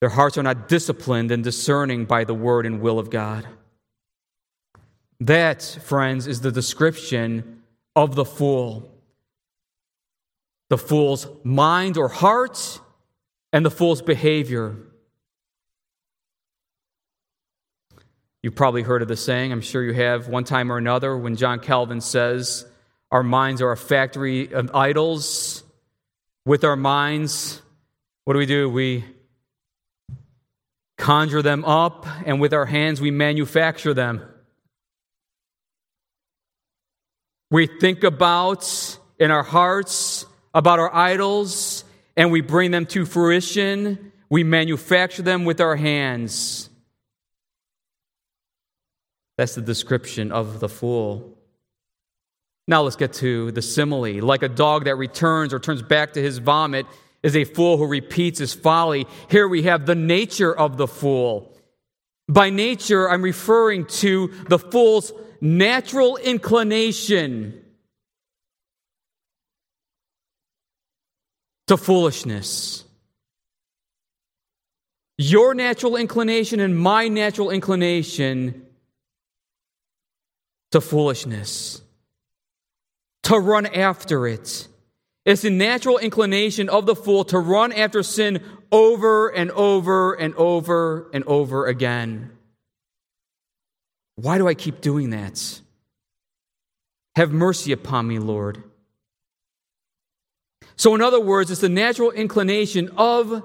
Their 0.00 0.08
hearts 0.08 0.36
are 0.36 0.42
not 0.42 0.68
disciplined 0.68 1.30
and 1.30 1.44
discerning 1.44 2.06
by 2.06 2.24
the 2.24 2.34
word 2.34 2.66
and 2.66 2.80
will 2.80 2.98
of 2.98 3.08
God. 3.08 3.46
That, 5.20 5.62
friends, 5.62 6.26
is 6.26 6.40
the 6.40 6.50
description 6.50 7.62
of 7.94 8.16
the 8.16 8.24
fool. 8.24 8.92
The 10.70 10.78
fool's 10.78 11.28
mind 11.44 11.96
or 11.96 12.08
heart 12.08 12.80
and 13.52 13.64
the 13.64 13.70
fool's 13.70 14.02
behavior. 14.02 14.76
You've 18.42 18.56
probably 18.56 18.82
heard 18.82 19.02
of 19.02 19.08
the 19.08 19.16
saying, 19.16 19.52
I'm 19.52 19.60
sure 19.60 19.84
you 19.84 19.92
have, 19.92 20.26
one 20.26 20.42
time 20.42 20.72
or 20.72 20.76
another, 20.76 21.16
when 21.16 21.36
John 21.36 21.60
Calvin 21.60 22.00
says, 22.00 22.66
Our 23.12 23.22
minds 23.22 23.62
are 23.62 23.70
a 23.70 23.76
factory 23.76 24.52
of 24.52 24.74
idols. 24.74 25.62
With 26.44 26.64
our 26.64 26.74
minds, 26.74 27.62
what 28.24 28.32
do 28.32 28.40
we 28.40 28.46
do? 28.46 28.68
We 28.68 29.04
conjure 30.98 31.42
them 31.42 31.64
up, 31.64 32.06
and 32.26 32.40
with 32.40 32.52
our 32.52 32.66
hands, 32.66 33.00
we 33.00 33.12
manufacture 33.12 33.94
them. 33.94 34.22
We 37.50 37.66
think 37.68 38.02
about 38.02 38.98
in 39.18 39.30
our 39.30 39.42
hearts 39.44 40.26
about 40.54 40.80
our 40.80 40.92
idols, 40.92 41.84
and 42.16 42.32
we 42.32 42.40
bring 42.40 42.72
them 42.72 42.86
to 42.86 43.06
fruition. 43.06 44.12
We 44.28 44.42
manufacture 44.42 45.22
them 45.22 45.44
with 45.44 45.60
our 45.60 45.76
hands. 45.76 46.70
That's 49.38 49.54
the 49.54 49.62
description 49.62 50.30
of 50.32 50.60
the 50.60 50.68
fool. 50.68 51.36
Now 52.68 52.82
let's 52.82 52.96
get 52.96 53.14
to 53.14 53.50
the 53.52 53.62
simile. 53.62 54.22
Like 54.22 54.42
a 54.42 54.48
dog 54.48 54.84
that 54.84 54.96
returns 54.96 55.52
or 55.52 55.58
turns 55.58 55.82
back 55.82 56.12
to 56.12 56.22
his 56.22 56.38
vomit 56.38 56.86
is 57.22 57.36
a 57.36 57.44
fool 57.44 57.76
who 57.76 57.86
repeats 57.86 58.38
his 58.38 58.54
folly. 58.54 59.06
Here 59.30 59.48
we 59.48 59.62
have 59.62 59.86
the 59.86 59.94
nature 59.94 60.56
of 60.56 60.76
the 60.76 60.86
fool. 60.86 61.52
By 62.28 62.50
nature, 62.50 63.10
I'm 63.10 63.22
referring 63.22 63.86
to 63.86 64.32
the 64.48 64.58
fool's 64.58 65.12
natural 65.40 66.16
inclination 66.16 67.60
to 71.66 71.76
foolishness. 71.76 72.84
your 75.18 75.54
natural 75.54 75.96
inclination 75.96 76.60
and 76.60 76.76
my 76.76 77.08
natural 77.08 77.50
inclination 77.50 78.66
to 80.72 80.80
foolishness, 80.80 81.80
to 83.24 83.38
run 83.38 83.66
after 83.66 84.26
it. 84.26 84.68
It's 85.24 85.42
the 85.42 85.50
natural 85.50 85.98
inclination 85.98 86.68
of 86.68 86.86
the 86.86 86.96
fool 86.96 87.24
to 87.26 87.38
run 87.38 87.72
after 87.72 88.02
sin 88.02 88.42
over 88.72 89.28
and 89.28 89.50
over 89.52 90.14
and 90.14 90.34
over 90.34 91.08
and 91.12 91.22
over 91.24 91.66
again. 91.66 92.32
Why 94.16 94.38
do 94.38 94.48
I 94.48 94.54
keep 94.54 94.80
doing 94.80 95.10
that? 95.10 95.60
Have 97.14 97.30
mercy 97.30 97.72
upon 97.72 98.08
me, 98.08 98.18
Lord. 98.18 98.62
So, 100.76 100.94
in 100.94 101.00
other 101.00 101.20
words, 101.20 101.50
it's 101.50 101.60
the 101.60 101.68
natural 101.68 102.10
inclination 102.10 102.90
of 102.96 103.44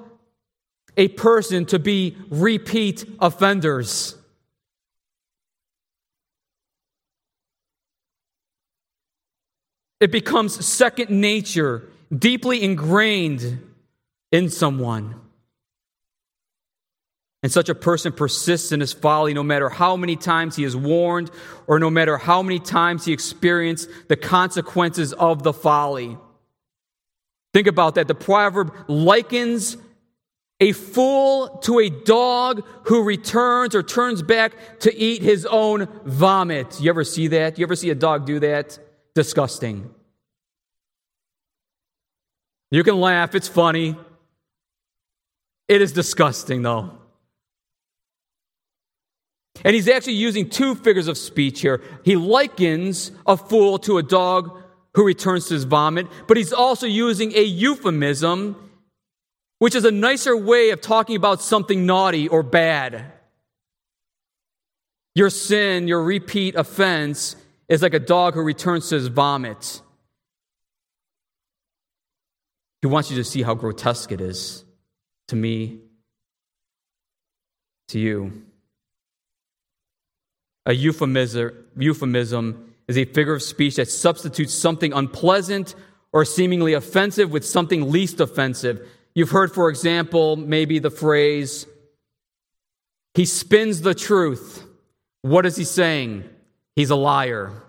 a 0.96 1.10
person 1.10 1.66
to 1.68 1.78
be 1.78 2.18
repeat 2.30 3.06
offenders. 3.20 4.17
It 10.00 10.12
becomes 10.12 10.66
second 10.66 11.10
nature, 11.10 11.90
deeply 12.16 12.64
ingrained 12.64 13.60
in 14.32 14.50
someone. 14.50 15.16
And 17.44 17.52
such 17.52 17.70
a 17.70 17.76
person 17.76 18.12
persists 18.12 18.72
in 18.72 18.80
his 18.80 18.94
folly 18.94 19.34
no 19.34 19.44
matter 19.44 19.70
how 19.70 19.96
many 19.96 20.16
times 20.16 20.56
he 20.56 20.64
is 20.64 20.76
warned 20.76 21.32
or 21.68 21.80
no 21.80 21.90
matter 21.90 22.18
how 22.18 22.42
many 22.42 22.60
times 22.60 23.06
he 23.06 23.14
experienced 23.14 23.90
the 24.08 24.16
consequences 24.16 25.14
of 25.14 25.44
the 25.44 25.54
folly. 25.54 26.18
Think 27.54 27.68
about 27.68 27.96
that. 27.96 28.08
The 28.08 28.16
proverb 28.16 28.74
likens 28.88 29.78
a 30.60 30.72
fool 30.72 31.50
to 31.64 31.80
a 31.80 31.90
dog 31.90 32.64
who 32.86 33.04
returns 33.04 33.76
or 33.76 33.84
turns 33.84 34.24
back 34.24 34.80
to 34.80 34.96
eat 34.96 35.22
his 35.22 35.46
own 35.46 35.88
vomit. 36.04 36.82
You 36.82 36.90
ever 36.90 37.04
see 37.04 37.28
that? 37.28 37.60
You 37.60 37.66
ever 37.66 37.76
see 37.76 37.92
a 37.92 37.96
dog 37.96 38.26
do 38.26 38.40
that? 38.40 38.80
Disgusting. 39.18 39.90
You 42.70 42.84
can 42.84 43.02
laugh, 43.02 43.34
it's 43.34 43.48
funny. 43.48 43.96
It 45.68 45.82
is 45.82 45.92
disgusting, 45.92 46.62
though. 46.62 46.92
And 49.66 49.74
he's 49.74 49.88
actually 49.88 50.14
using 50.14 50.52
two 50.52 50.76
figures 50.76 51.08
of 51.08 51.18
speech 51.18 51.62
here. 51.62 51.82
He 52.06 52.16
likens 52.16 53.10
a 53.26 53.36
fool 53.36 53.80
to 53.80 53.98
a 53.98 54.04
dog 54.04 54.56
who 54.94 55.04
returns 55.04 55.48
to 55.48 55.56
his 55.56 55.64
vomit, 55.64 56.06
but 56.28 56.38
he's 56.38 56.54
also 56.54 56.86
using 56.86 57.32
a 57.36 57.42
euphemism, 57.42 58.70
which 59.58 59.74
is 59.74 59.84
a 59.84 59.90
nicer 59.90 60.38
way 60.38 60.70
of 60.70 60.80
talking 60.80 61.16
about 61.16 61.42
something 61.42 61.88
naughty 61.88 62.28
or 62.28 62.44
bad. 62.44 63.14
Your 65.16 65.32
sin, 65.32 65.88
your 65.88 66.04
repeat 66.04 66.54
offense, 66.54 67.36
is 67.70 67.82
like 67.82 67.94
a 67.94 68.00
dog 68.00 68.34
who 68.34 68.42
returns 68.42 68.90
to 68.90 68.96
his 68.96 69.08
vomit. 69.08 69.82
He 72.82 72.88
wants 72.88 73.10
you 73.10 73.18
to 73.18 73.24
see 73.24 73.42
how 73.42 73.56
grotesque 73.56 74.12
it 74.12 74.22
is 74.22 74.64
to 75.28 75.36
me, 75.36 75.80
to 77.90 78.00
you. 78.00 78.44
A 80.66 80.74
euphemism, 80.74 81.66
euphemism 81.78 82.74
is 82.88 82.98
a 82.98 83.06
figure 83.06 83.34
of 83.34 83.44
speech 83.44 83.76
that 83.76 83.90
substitutes 83.90 84.54
something 84.54 84.94
unpleasant 84.94 85.76
or 86.14 86.24
seemingly 86.24 86.74
offensive 86.74 87.32
with 87.32 87.46
something 87.46 87.92
least 87.92 88.20
offensive. 88.20 88.88
You've 89.14 89.32
heard, 89.32 89.54
for 89.54 89.70
example, 89.70 90.36
maybe 90.36 90.80
the 90.80 90.90
phrase, 90.90 91.66
he 93.14 93.26
spins 93.26 93.82
the 93.82 93.96
truth. 93.96 94.64
What 95.22 95.46
is 95.46 95.56
he 95.56 95.64
saying? 95.64 96.30
He's 96.78 96.92
a 96.92 96.96
liar. 96.96 97.64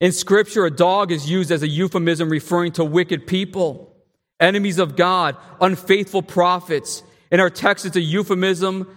In 0.00 0.12
Scripture, 0.12 0.64
a 0.64 0.70
dog 0.70 1.10
is 1.10 1.28
used 1.28 1.50
as 1.50 1.64
a 1.64 1.68
euphemism 1.68 2.30
referring 2.30 2.70
to 2.72 2.84
wicked 2.84 3.26
people, 3.26 3.92
enemies 4.38 4.78
of 4.78 4.94
God, 4.94 5.36
unfaithful 5.60 6.22
prophets, 6.22 7.02
in 7.32 7.40
our 7.40 7.50
text, 7.50 7.86
it's 7.86 7.96
a 7.96 8.00
euphemism 8.00 8.88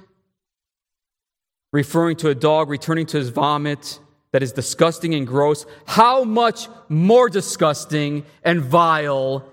referring 1.74 2.18
to 2.18 2.30
a 2.30 2.36
dog 2.36 2.70
returning 2.70 3.08
to 3.08 3.18
his 3.18 3.30
vomit 3.30 4.00
that 4.32 4.44
is 4.44 4.52
disgusting 4.52 5.16
and 5.16 5.26
gross. 5.26 5.66
How 5.88 6.26
much 6.26 6.68
more 6.90 7.28
disgusting 7.28 8.24
and 8.44 8.62
vile 8.62 9.52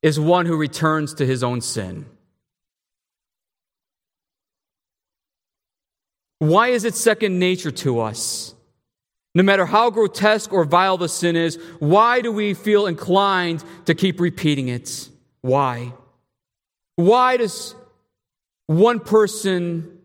is 0.00 0.20
one 0.20 0.46
who 0.46 0.56
returns 0.56 1.14
to 1.14 1.26
his 1.26 1.42
own 1.42 1.60
sin? 1.60 2.06
Why 6.44 6.68
is 6.68 6.84
it 6.84 6.94
second 6.94 7.38
nature 7.38 7.70
to 7.70 8.00
us? 8.00 8.54
No 9.34 9.42
matter 9.42 9.64
how 9.64 9.88
grotesque 9.88 10.52
or 10.52 10.64
vile 10.64 10.98
the 10.98 11.08
sin 11.08 11.36
is, 11.36 11.58
why 11.78 12.20
do 12.20 12.30
we 12.30 12.52
feel 12.52 12.86
inclined 12.86 13.64
to 13.86 13.94
keep 13.94 14.20
repeating 14.20 14.68
it? 14.68 15.08
Why? 15.40 15.94
Why 16.96 17.38
does 17.38 17.74
one 18.66 19.00
person 19.00 20.00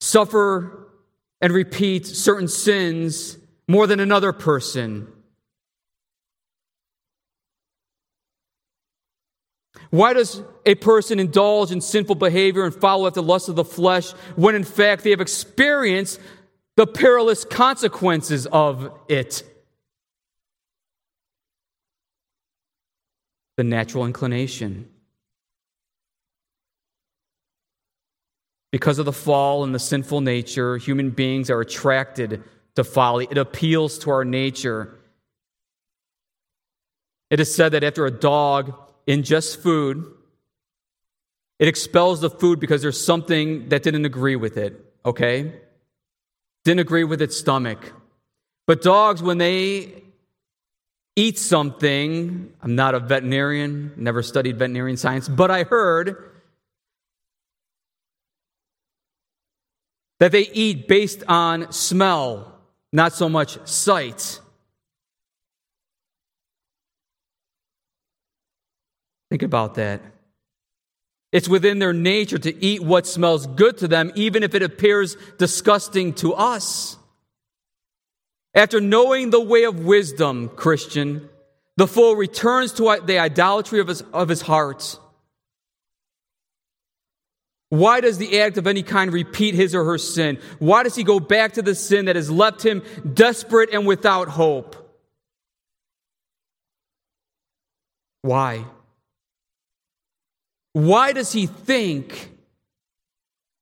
suffer 0.00 0.88
and 1.42 1.52
repeat 1.52 2.06
certain 2.06 2.48
sins 2.48 3.36
more 3.68 3.86
than 3.86 4.00
another 4.00 4.32
person? 4.32 5.06
Why 9.90 10.12
does 10.12 10.42
a 10.64 10.76
person 10.76 11.18
indulge 11.18 11.72
in 11.72 11.80
sinful 11.80 12.14
behavior 12.14 12.64
and 12.64 12.74
follow 12.74 13.06
after 13.06 13.20
the 13.20 13.26
lust 13.26 13.48
of 13.48 13.56
the 13.56 13.64
flesh 13.64 14.12
when 14.36 14.54
in 14.54 14.64
fact 14.64 15.02
they 15.02 15.10
have 15.10 15.20
experienced 15.20 16.20
the 16.76 16.86
perilous 16.86 17.44
consequences 17.44 18.46
of 18.46 18.92
it? 19.08 19.42
The 23.56 23.64
natural 23.64 24.06
inclination. 24.06 24.88
Because 28.70 29.00
of 29.00 29.06
the 29.06 29.12
fall 29.12 29.64
and 29.64 29.74
the 29.74 29.80
sinful 29.80 30.20
nature, 30.20 30.76
human 30.76 31.10
beings 31.10 31.50
are 31.50 31.60
attracted 31.60 32.44
to 32.76 32.84
folly. 32.84 33.26
It 33.28 33.38
appeals 33.38 33.98
to 33.98 34.10
our 34.10 34.24
nature. 34.24 34.96
It 37.28 37.40
is 37.40 37.52
said 37.52 37.72
that 37.72 37.82
after 37.82 38.06
a 38.06 38.10
dog 38.12 38.74
ingests 39.06 39.56
food, 39.56 40.04
it 41.58 41.68
expels 41.68 42.20
the 42.20 42.30
food 42.30 42.58
because 42.58 42.82
there's 42.82 43.02
something 43.02 43.68
that 43.68 43.82
didn't 43.82 44.04
agree 44.04 44.36
with 44.36 44.56
it, 44.56 44.82
okay? 45.04 45.52
Didn't 46.64 46.80
agree 46.80 47.04
with 47.04 47.20
its 47.20 47.36
stomach. 47.36 47.92
But 48.66 48.82
dogs, 48.82 49.22
when 49.22 49.38
they 49.38 50.02
eat 51.16 51.38
something, 51.38 52.52
I'm 52.62 52.74
not 52.74 52.94
a 52.94 53.00
veterinarian, 53.00 53.92
never 53.96 54.22
studied 54.22 54.58
veterinarian 54.58 54.96
science, 54.96 55.28
but 55.28 55.50
I 55.50 55.64
heard 55.64 56.30
that 60.18 60.32
they 60.32 60.48
eat 60.52 60.86
based 60.86 61.24
on 61.26 61.72
smell, 61.72 62.58
not 62.92 63.12
so 63.12 63.28
much 63.28 63.58
sight. 63.66 64.40
Think 69.30 69.42
about 69.42 69.76
that. 69.76 70.02
It's 71.32 71.48
within 71.48 71.78
their 71.78 71.92
nature 71.92 72.38
to 72.38 72.64
eat 72.64 72.82
what 72.82 73.06
smells 73.06 73.46
good 73.46 73.78
to 73.78 73.88
them, 73.88 74.10
even 74.16 74.42
if 74.42 74.54
it 74.54 74.62
appears 74.62 75.16
disgusting 75.38 76.12
to 76.14 76.34
us. 76.34 76.96
After 78.52 78.80
knowing 78.80 79.30
the 79.30 79.40
way 79.40 79.62
of 79.62 79.84
wisdom, 79.84 80.48
Christian, 80.48 81.28
the 81.76 81.86
fool 81.86 82.16
returns 82.16 82.72
to 82.74 83.00
the 83.04 83.20
idolatry 83.20 83.78
of 83.78 83.86
his, 83.86 84.02
of 84.12 84.28
his 84.28 84.42
heart. 84.42 84.98
Why 87.68 88.00
does 88.00 88.18
the 88.18 88.40
act 88.40 88.58
of 88.58 88.66
any 88.66 88.82
kind 88.82 89.12
repeat 89.12 89.54
his 89.54 89.76
or 89.76 89.84
her 89.84 89.98
sin? 89.98 90.40
Why 90.58 90.82
does 90.82 90.96
he 90.96 91.04
go 91.04 91.20
back 91.20 91.52
to 91.52 91.62
the 91.62 91.76
sin 91.76 92.06
that 92.06 92.16
has 92.16 92.28
left 92.28 92.66
him 92.66 92.82
desperate 93.14 93.70
and 93.72 93.86
without 93.86 94.26
hope? 94.26 94.74
Why? 98.22 98.64
Why 100.72 101.12
does 101.12 101.32
he 101.32 101.46
think? 101.46 102.30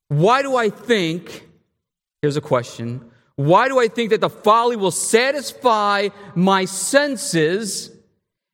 Why 0.08 0.42
do 0.42 0.56
I 0.56 0.70
think? 0.70 1.48
Here's 2.22 2.36
a 2.36 2.40
question. 2.40 3.10
Why 3.36 3.68
do 3.68 3.78
I 3.78 3.88
think 3.88 4.10
that 4.10 4.20
the 4.20 4.30
folly 4.30 4.76
will 4.76 4.90
satisfy 4.90 6.08
my 6.34 6.64
senses 6.64 7.90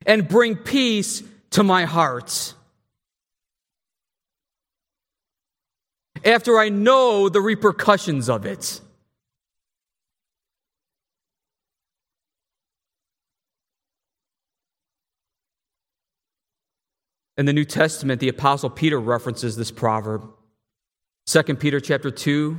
and 0.04 0.28
bring 0.28 0.56
peace 0.56 1.22
to 1.50 1.62
my 1.62 1.84
heart? 1.84 2.54
after 6.24 6.58
I 6.58 6.68
know 6.70 7.28
the 7.28 7.40
repercussions 7.40 8.28
of 8.28 8.46
it. 8.46 8.80
In 17.36 17.46
the 17.46 17.52
New 17.52 17.64
Testament, 17.64 18.20
the 18.20 18.28
apostle 18.28 18.70
Peter 18.70 19.00
references 19.00 19.56
this 19.56 19.70
proverb. 19.70 20.28
2 21.26 21.42
Peter 21.56 21.80
chapter 21.80 22.10
2, 22.10 22.58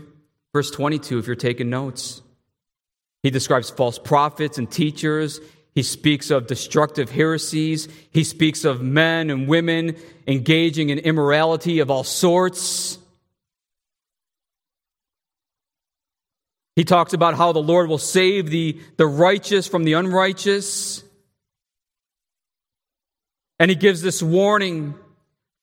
verse 0.53 0.71
22 0.71 1.19
if 1.19 1.27
you're 1.27 1.35
taking 1.35 1.69
notes. 1.69 2.21
He 3.23 3.29
describes 3.29 3.69
false 3.69 3.97
prophets 3.97 4.57
and 4.57 4.69
teachers. 4.69 5.39
He 5.73 5.83
speaks 5.83 6.29
of 6.29 6.47
destructive 6.47 7.09
heresies. 7.09 7.87
He 8.11 8.23
speaks 8.23 8.65
of 8.65 8.81
men 8.81 9.29
and 9.29 9.47
women 9.47 9.95
engaging 10.27 10.89
in 10.89 10.99
immorality 10.99 11.79
of 11.79 11.89
all 11.89 12.03
sorts. 12.03 12.97
He 16.75 16.83
talks 16.83 17.13
about 17.13 17.35
how 17.35 17.53
the 17.53 17.61
Lord 17.61 17.87
will 17.87 17.97
save 17.97 18.49
the, 18.49 18.79
the 18.97 19.07
righteous 19.07 19.67
from 19.67 19.85
the 19.85 19.93
unrighteous. 19.93 21.04
And 23.59 23.69
he 23.69 23.75
gives 23.75 24.01
this 24.01 24.21
warning 24.21 24.95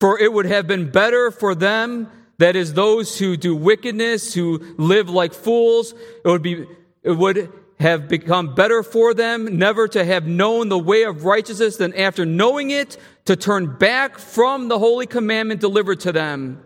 for 0.02 0.18
it 0.18 0.32
would 0.32 0.46
have 0.46 0.66
been 0.66 0.90
better 0.90 1.30
for 1.30 1.54
them, 1.54 2.10
that 2.38 2.56
is, 2.56 2.74
those 2.74 3.20
who 3.20 3.36
do 3.36 3.54
wickedness, 3.54 4.34
who 4.34 4.74
live 4.76 5.08
like 5.08 5.32
fools, 5.32 5.94
it 6.24 6.28
would, 6.28 6.42
be, 6.42 6.66
it 7.04 7.12
would 7.12 7.52
have 7.78 8.08
become 8.08 8.52
better 8.52 8.82
for 8.82 9.14
them 9.14 9.58
never 9.58 9.86
to 9.86 10.04
have 10.04 10.26
known 10.26 10.68
the 10.68 10.78
way 10.78 11.04
of 11.04 11.24
righteousness 11.24 11.76
than 11.76 11.94
after 11.94 12.26
knowing 12.26 12.70
it 12.70 12.96
to 13.26 13.36
turn 13.36 13.76
back 13.78 14.18
from 14.18 14.66
the 14.66 14.80
holy 14.80 15.06
commandment 15.06 15.60
delivered 15.60 16.00
to 16.00 16.10
them. 16.10 16.64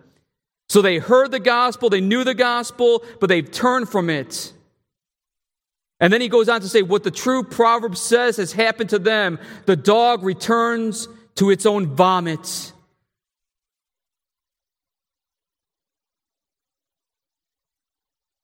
So 0.70 0.80
they 0.80 0.96
heard 0.96 1.30
the 1.30 1.38
gospel, 1.38 1.90
they 1.90 2.00
knew 2.00 2.24
the 2.24 2.32
gospel, 2.32 3.04
but 3.20 3.28
they've 3.28 3.50
turned 3.50 3.90
from 3.90 4.08
it. 4.08 4.54
And 5.98 6.12
then 6.12 6.20
he 6.20 6.28
goes 6.28 6.48
on 6.48 6.60
to 6.60 6.68
say, 6.68 6.82
what 6.82 7.04
the 7.04 7.10
true 7.10 7.42
proverb 7.42 7.96
says 7.96 8.36
has 8.36 8.52
happened 8.52 8.90
to 8.90 8.98
them. 8.98 9.38
The 9.64 9.76
dog 9.76 10.22
returns 10.22 11.08
to 11.36 11.50
its 11.50 11.64
own 11.64 11.86
vomit. 11.86 12.72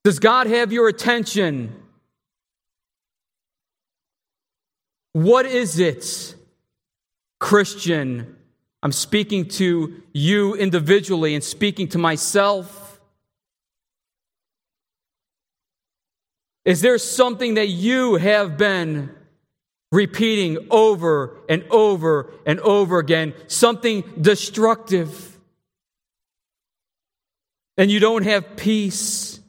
Does 0.03 0.19
God 0.19 0.47
have 0.47 0.73
your 0.73 0.87
attention? 0.87 1.75
What 5.13 5.45
is 5.45 5.79
it, 5.79 6.35
Christian? 7.39 8.35
I'm 8.81 8.91
speaking 8.91 9.47
to 9.49 10.01
you 10.11 10.55
individually 10.55 11.35
and 11.35 11.43
speaking 11.43 11.87
to 11.89 11.97
myself. 11.99 12.82
Is 16.65 16.81
there 16.81 16.97
something 16.97 17.55
that 17.55 17.67
you 17.67 18.15
have 18.15 18.57
been 18.57 19.09
repeating 19.91 20.67
over 20.71 21.37
and 21.49 21.63
over 21.69 22.31
and 22.45 22.59
over 22.61 22.99
again? 22.99 23.33
Something 23.47 24.03
destructive. 24.19 25.37
And 27.77 27.91
you 27.91 27.99
don't 27.99 28.23
have 28.23 28.55
peace. 28.55 29.39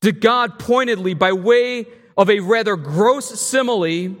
Did 0.00 0.20
God 0.20 0.58
pointedly, 0.58 1.14
by 1.14 1.32
way 1.32 1.86
of 2.16 2.28
a 2.28 2.40
rather 2.40 2.76
gross 2.76 3.40
simile, 3.40 4.16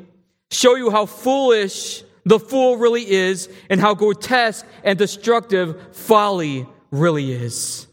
show 0.50 0.76
you 0.76 0.90
how 0.90 1.06
foolish 1.06 2.04
the 2.24 2.38
fool 2.38 2.76
really 2.76 3.08
is 3.08 3.48
and 3.68 3.80
how 3.80 3.94
grotesque 3.94 4.66
and 4.84 4.98
destructive 4.98 5.96
folly 5.96 6.66
really 6.90 7.32
is. 7.32 7.86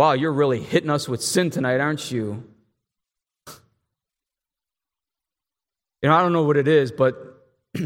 Wow, 0.00 0.12
you're 0.12 0.32
really 0.32 0.62
hitting 0.62 0.88
us 0.88 1.06
with 1.10 1.22
sin 1.22 1.50
tonight, 1.50 1.78
aren't 1.78 2.10
you? 2.10 2.42
You 6.00 6.08
know, 6.08 6.14
I 6.14 6.22
don't 6.22 6.32
know 6.32 6.44
what 6.44 6.56
it 6.56 6.66
is, 6.66 6.90
but 6.90 7.16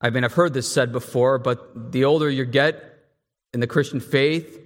I 0.00 0.10
mean, 0.10 0.24
I've 0.24 0.32
heard 0.32 0.52
this 0.52 0.66
said 0.66 0.90
before, 0.90 1.38
but 1.38 1.92
the 1.92 2.06
older 2.06 2.28
you 2.28 2.44
get 2.44 2.82
in 3.54 3.60
the 3.60 3.68
Christian 3.68 4.00
faith, 4.00 4.60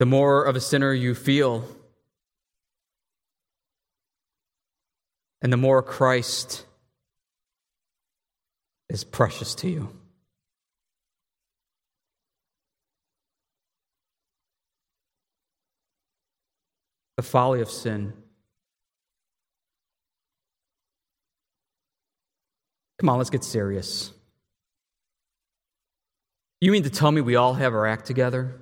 the 0.00 0.04
more 0.04 0.44
of 0.44 0.54
a 0.54 0.60
sinner 0.60 0.92
you 0.92 1.14
feel. 1.14 1.64
and 5.40 5.50
the 5.50 5.56
more 5.56 5.82
Christ 5.82 6.66
is 8.90 9.02
precious 9.02 9.54
to 9.54 9.70
you. 9.70 9.99
The 17.20 17.26
folly 17.26 17.60
of 17.60 17.70
sin. 17.70 18.14
Come 22.98 23.10
on, 23.10 23.18
let's 23.18 23.28
get 23.28 23.44
serious. 23.44 24.10
You 26.62 26.72
mean 26.72 26.84
to 26.84 26.88
tell 26.88 27.12
me 27.12 27.20
we 27.20 27.36
all 27.36 27.52
have 27.52 27.74
our 27.74 27.86
act 27.86 28.06
together? 28.06 28.58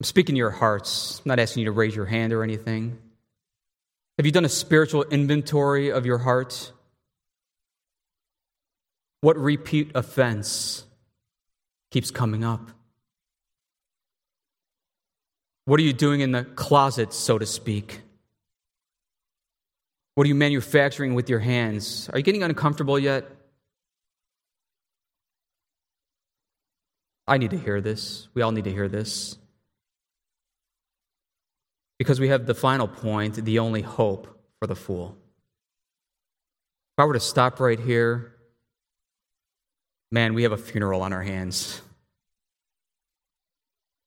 I'm 0.00 0.04
speaking 0.06 0.34
to 0.34 0.38
your 0.38 0.50
hearts, 0.50 1.20
I'm 1.24 1.28
not 1.28 1.38
asking 1.38 1.60
you 1.60 1.66
to 1.66 1.70
raise 1.70 1.94
your 1.94 2.06
hand 2.06 2.32
or 2.32 2.42
anything. 2.42 2.98
Have 4.18 4.26
you 4.26 4.32
done 4.32 4.44
a 4.44 4.48
spiritual 4.48 5.04
inventory 5.04 5.92
of 5.92 6.04
your 6.04 6.18
heart? 6.18 6.72
What 9.20 9.36
repeat 9.36 9.92
offense 9.94 10.84
keeps 11.92 12.10
coming 12.10 12.42
up? 12.42 12.72
What 15.64 15.78
are 15.78 15.82
you 15.82 15.92
doing 15.92 16.20
in 16.20 16.32
the 16.32 16.44
closet, 16.44 17.12
so 17.12 17.38
to 17.38 17.46
speak? 17.46 18.00
What 20.14 20.24
are 20.24 20.28
you 20.28 20.34
manufacturing 20.34 21.14
with 21.14 21.30
your 21.30 21.38
hands? 21.38 22.10
Are 22.12 22.18
you 22.18 22.24
getting 22.24 22.42
uncomfortable 22.42 22.98
yet? 22.98 23.24
I 27.26 27.38
need 27.38 27.50
to 27.50 27.58
hear 27.58 27.80
this. 27.80 28.28
We 28.34 28.42
all 28.42 28.50
need 28.52 28.64
to 28.64 28.72
hear 28.72 28.88
this. 28.88 29.38
Because 31.98 32.18
we 32.18 32.28
have 32.28 32.46
the 32.46 32.54
final 32.54 32.88
point, 32.88 33.36
the 33.36 33.60
only 33.60 33.80
hope 33.80 34.26
for 34.58 34.66
the 34.66 34.74
fool. 34.74 35.16
If 36.98 37.02
I 37.02 37.04
were 37.04 37.14
to 37.14 37.20
stop 37.20 37.60
right 37.60 37.78
here, 37.78 38.34
man, 40.10 40.34
we 40.34 40.42
have 40.42 40.52
a 40.52 40.58
funeral 40.58 41.02
on 41.02 41.12
our 41.12 41.22
hands. 41.22 41.80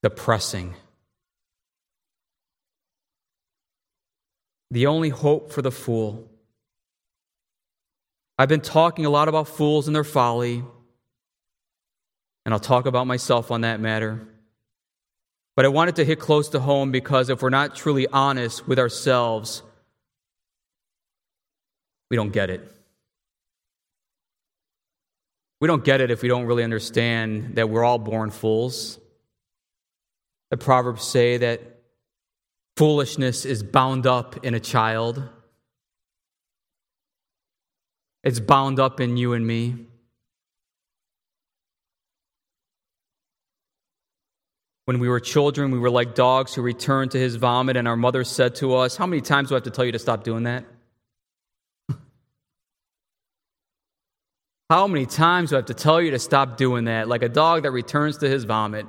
Depressing. 0.04 0.76
The 4.72 4.88
only 4.88 5.10
hope 5.10 5.52
for 5.52 5.62
the 5.62 5.72
fool. 5.72 6.30
I've 8.38 8.50
been 8.50 8.62
talking 8.62 9.06
a 9.06 9.10
lot 9.10 9.28
about 9.28 9.48
fools 9.48 9.88
and 9.88 9.96
their 9.96 10.04
folly, 10.04 10.64
and 12.46 12.54
I'll 12.54 12.60
talk 12.60 12.86
about 12.86 13.08
myself 13.08 13.52
on 13.52 13.62
that 13.62 13.80
matter. 13.80 14.28
But 15.56 15.64
I 15.66 15.70
wanted 15.70 15.96
to 15.98 16.06
hit 16.06 16.20
close 16.20 16.50
to 16.50 16.60
home 16.60 16.92
because 16.92 17.30
if 17.30 17.42
we're 17.42 17.50
not 17.50 17.76
truly 17.76 18.08
honest 18.08 18.68
with 18.68 18.78
ourselves, 18.78 19.64
we 22.10 22.18
don't 22.18 22.32
get 22.32 22.50
it. 22.50 22.70
We 25.62 25.68
don't 25.68 25.84
get 25.84 26.02
it 26.02 26.12
if 26.12 26.22
we 26.22 26.28
don't 26.28 26.46
really 26.46 26.64
understand 26.64 27.56
that 27.56 27.70
we're 27.70 27.86
all 27.86 27.98
born 27.98 28.32
fools. 28.32 29.00
The 30.52 30.58
Proverbs 30.58 31.04
say 31.04 31.38
that 31.38 31.75
foolishness 32.78 33.46
is 33.46 33.64
bound 33.64 34.06
up 34.06 34.44
in 34.46 34.54
a 34.54 34.60
child, 34.60 35.24
it's 38.24 38.40
bound 38.40 38.80
up 38.80 39.00
in 39.00 39.18
you 39.18 39.34
and 39.34 39.46
me. 39.46 39.86
When 44.86 45.00
we 45.00 45.10
were 45.10 45.20
children, 45.20 45.72
we 45.72 45.80
were 45.80 45.90
like 45.90 46.14
dogs 46.14 46.54
who 46.54 46.62
returned 46.62 47.12
to 47.12 47.20
his 47.20 47.36
vomit, 47.38 47.76
and 47.78 47.88
our 47.88 47.96
mother 47.96 48.24
said 48.24 48.56
to 48.56 48.76
us, 48.76 48.96
How 48.96 49.08
many 49.08 49.22
times 49.22 49.50
do 49.50 49.56
I 49.56 49.58
have 49.58 49.64
to 49.64 49.72
tell 49.72 49.86
you 49.86 49.92
to 49.94 50.00
stop 50.00 50.24
doing 50.24 50.44
that? 50.44 50.64
How 54.70 54.86
many 54.86 55.08
times 55.08 55.50
do 55.50 55.56
I 55.56 55.60
have 55.60 55.66
to 55.68 55.74
tell 55.74 56.00
you 56.02 56.12
to 56.12 56.20
stop 56.20 56.58
doing 56.58 56.86
that? 56.86 57.08
Like 57.08 57.24
a 57.24 57.30
dog 57.30 57.64
that 57.64 57.72
returns 57.72 58.20
to 58.20 58.30
his 58.30 58.44
vomit. 58.44 58.86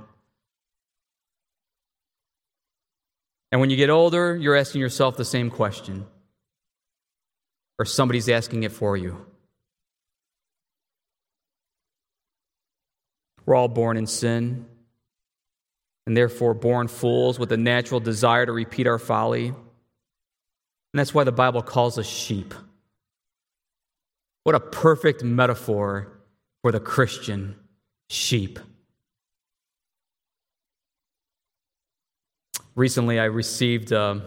And 3.52 3.61
when 3.61 3.70
you 3.70 3.76
get 3.76 3.90
older, 3.90 4.37
you're 4.37 4.56
asking 4.56 4.80
yourself 4.80 5.16
the 5.16 5.24
same 5.24 5.50
question, 5.50 6.06
or 7.78 7.85
somebody's 7.85 8.28
asking 8.28 8.64
it 8.64 8.72
for 8.72 8.96
you. 8.96 9.24
We're 13.44 13.54
all 13.54 13.68
born 13.68 13.96
in 13.96 14.06
sin 14.06 14.66
and 16.06 16.16
therefore 16.16 16.54
born 16.54 16.88
fools 16.88 17.38
with 17.38 17.52
a 17.52 17.56
natural 17.56 18.00
desire 18.00 18.46
to 18.46 18.52
repeat 18.52 18.87
our 18.87 18.98
folly. 18.98 19.48
And 19.48 19.56
that's 20.94 21.14
why 21.14 21.24
the 21.24 21.32
Bible 21.32 21.62
calls 21.62 21.98
us 21.98 22.06
sheep. 22.06 22.54
What 24.44 24.54
a 24.54 24.61
perfect 24.61 25.22
metaphor 25.22 26.09
for 26.62 26.72
the 26.72 26.80
Christian 26.80 27.56
sheep. 28.09 28.59
Recently, 32.77 33.19
I 33.19 33.25
received 33.25 33.91
a, 33.91 34.21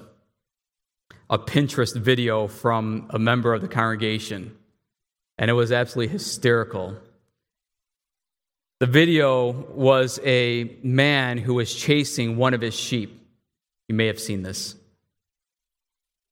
a 1.30 1.38
Pinterest 1.38 1.96
video 1.96 2.48
from 2.48 3.06
a 3.12 3.20
member 3.20 3.54
of 3.54 3.62
the 3.62 3.68
congregation, 3.68 4.58
and 5.38 5.52
it 5.52 5.54
was 5.54 5.72
absolutely 5.72 6.12
hysterical. 6.12 6.98
The 8.80 8.88
video 8.88 9.52
was 9.52 10.20
a 10.24 10.78
man 10.82 11.38
who 11.38 11.54
was 11.54 11.72
chasing 11.76 12.38
one 12.38 12.56
of 12.56 12.62
his 12.62 12.74
sheep. 12.74 13.22
You 13.88 13.94
may 13.94 14.08
have 14.08 14.20
seen 14.20 14.42
this. 14.42 14.76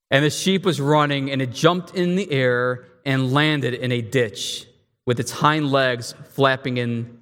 And 0.10 0.26
the 0.26 0.32
sheep 0.32 0.66
was 0.66 0.82
running, 0.82 1.30
and 1.30 1.40
it 1.40 1.52
jumped 1.52 1.94
in 1.94 2.16
the 2.16 2.32
air 2.32 2.88
and 3.06 3.32
landed 3.32 3.76
in 3.76 3.92
a 3.92 4.02
ditch 4.02 4.66
with 5.06 5.20
its 5.20 5.30
hind 5.30 5.72
legs 5.72 6.16
flapping 6.30 6.78
in 6.78 7.22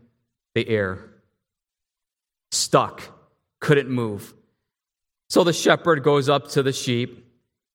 the 0.54 0.70
air. 0.70 1.00
Stuck, 2.52 3.02
couldn't 3.60 3.90
move. 3.90 4.34
So 5.30 5.44
the 5.44 5.54
shepherd 5.54 6.04
goes 6.04 6.30
up 6.30 6.50
to 6.50 6.64
the 6.64 6.74
sheep, 6.74 7.26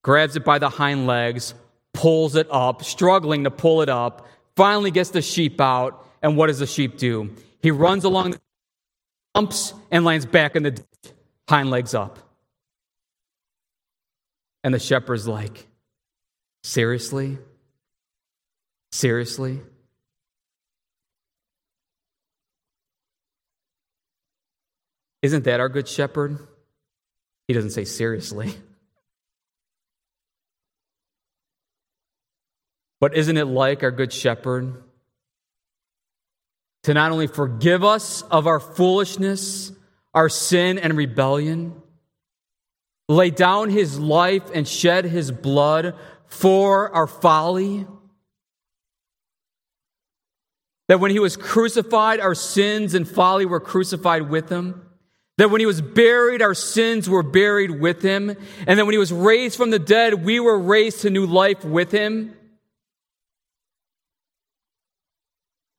grabs 0.02 0.36
it 0.36 0.44
by 0.44 0.58
the 0.58 0.68
hind 0.68 1.06
legs, 1.06 1.54
pulls 1.92 2.36
it 2.36 2.46
up, 2.50 2.84
struggling 2.84 3.44
to 3.44 3.50
pull 3.50 3.82
it 3.82 3.88
up, 3.88 4.26
finally 4.56 4.90
gets 4.90 5.10
the 5.10 5.22
sheep 5.22 5.60
out, 5.60 6.06
and 6.22 6.36
what 6.36 6.46
does 6.46 6.58
the 6.58 6.66
sheep 6.66 6.98
do? 6.98 7.34
He 7.60 7.70
runs 7.70 8.04
along, 8.04 8.36
jumps, 9.36 9.74
and 9.90 10.04
lands 10.04 10.26
back 10.26 10.56
in 10.56 10.62
the 10.62 10.70
ditch, 10.72 10.86
hind 11.48 11.70
legs 11.70 11.94
up. 11.94 12.18
And 14.62 14.72
the 14.72 14.78
shepherd's 14.78 15.26
like, 15.26 15.66
Seriously? 16.62 17.38
Seriously? 18.92 19.60
Isn't 25.22 25.44
that 25.44 25.60
our 25.60 25.68
good 25.68 25.88
shepherd? 25.88 26.38
He 27.50 27.54
doesn't 27.54 27.70
say 27.70 27.84
seriously. 27.84 28.54
But 33.00 33.16
isn't 33.16 33.36
it 33.38 33.46
like 33.46 33.82
our 33.82 33.90
good 33.90 34.12
shepherd 34.12 34.84
to 36.82 36.92
not 36.92 37.12
only 37.12 37.26
forgive 37.26 37.82
us 37.82 38.20
of 38.20 38.46
our 38.46 38.60
foolishness, 38.60 39.72
our 40.12 40.28
sin 40.28 40.78
and 40.78 40.98
rebellion, 40.98 41.80
lay 43.08 43.30
down 43.30 43.70
his 43.70 43.98
life 43.98 44.50
and 44.52 44.68
shed 44.68 45.06
his 45.06 45.32
blood 45.32 45.94
for 46.26 46.94
our 46.94 47.06
folly? 47.06 47.86
That 50.88 51.00
when 51.00 51.10
he 51.10 51.18
was 51.18 51.38
crucified, 51.38 52.20
our 52.20 52.34
sins 52.34 52.92
and 52.92 53.08
folly 53.08 53.46
were 53.46 53.60
crucified 53.60 54.28
with 54.28 54.50
him? 54.50 54.89
That 55.40 55.50
when 55.50 55.60
he 55.60 55.66
was 55.66 55.80
buried, 55.80 56.42
our 56.42 56.52
sins 56.52 57.08
were 57.08 57.22
buried 57.22 57.70
with 57.70 58.02
him. 58.02 58.36
And 58.66 58.78
that 58.78 58.84
when 58.84 58.92
he 58.92 58.98
was 58.98 59.10
raised 59.10 59.56
from 59.56 59.70
the 59.70 59.78
dead, 59.78 60.22
we 60.22 60.38
were 60.38 60.58
raised 60.58 61.00
to 61.00 61.08
new 61.08 61.24
life 61.24 61.64
with 61.64 61.90
him. 61.90 62.36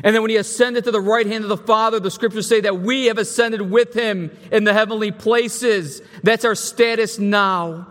And 0.03 0.15
then 0.15 0.23
when 0.23 0.31
he 0.31 0.37
ascended 0.37 0.85
to 0.85 0.91
the 0.91 0.99
right 0.99 1.27
hand 1.27 1.43
of 1.43 1.49
the 1.51 1.57
Father, 1.57 1.99
the 1.99 2.09
scriptures 2.09 2.47
say 2.47 2.61
that 2.61 2.79
we 2.79 3.05
have 3.05 3.19
ascended 3.19 3.61
with 3.61 3.93
him 3.93 4.35
in 4.51 4.63
the 4.63 4.73
heavenly 4.73 5.11
places. 5.11 6.01
That's 6.23 6.43
our 6.43 6.55
status 6.55 7.19
now. 7.19 7.85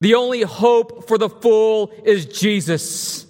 The 0.00 0.16
only 0.16 0.42
hope 0.42 1.06
for 1.06 1.16
the 1.16 1.28
fool 1.28 1.92
is 2.04 2.26
Jesus. 2.26 3.24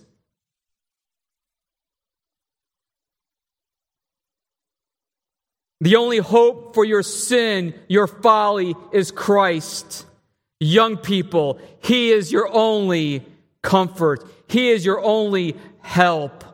The 5.82 5.96
only 5.96 6.18
hope 6.18 6.74
for 6.74 6.84
your 6.84 7.02
sin, 7.02 7.74
your 7.88 8.06
folly, 8.06 8.76
is 8.92 9.10
Christ. 9.10 10.06
Young 10.60 10.96
people, 10.96 11.58
He 11.80 12.12
is 12.12 12.30
your 12.30 12.48
only 12.52 13.26
comfort. 13.62 14.24
He 14.46 14.70
is 14.70 14.86
your 14.86 15.00
only 15.00 15.56
help. 15.80 16.44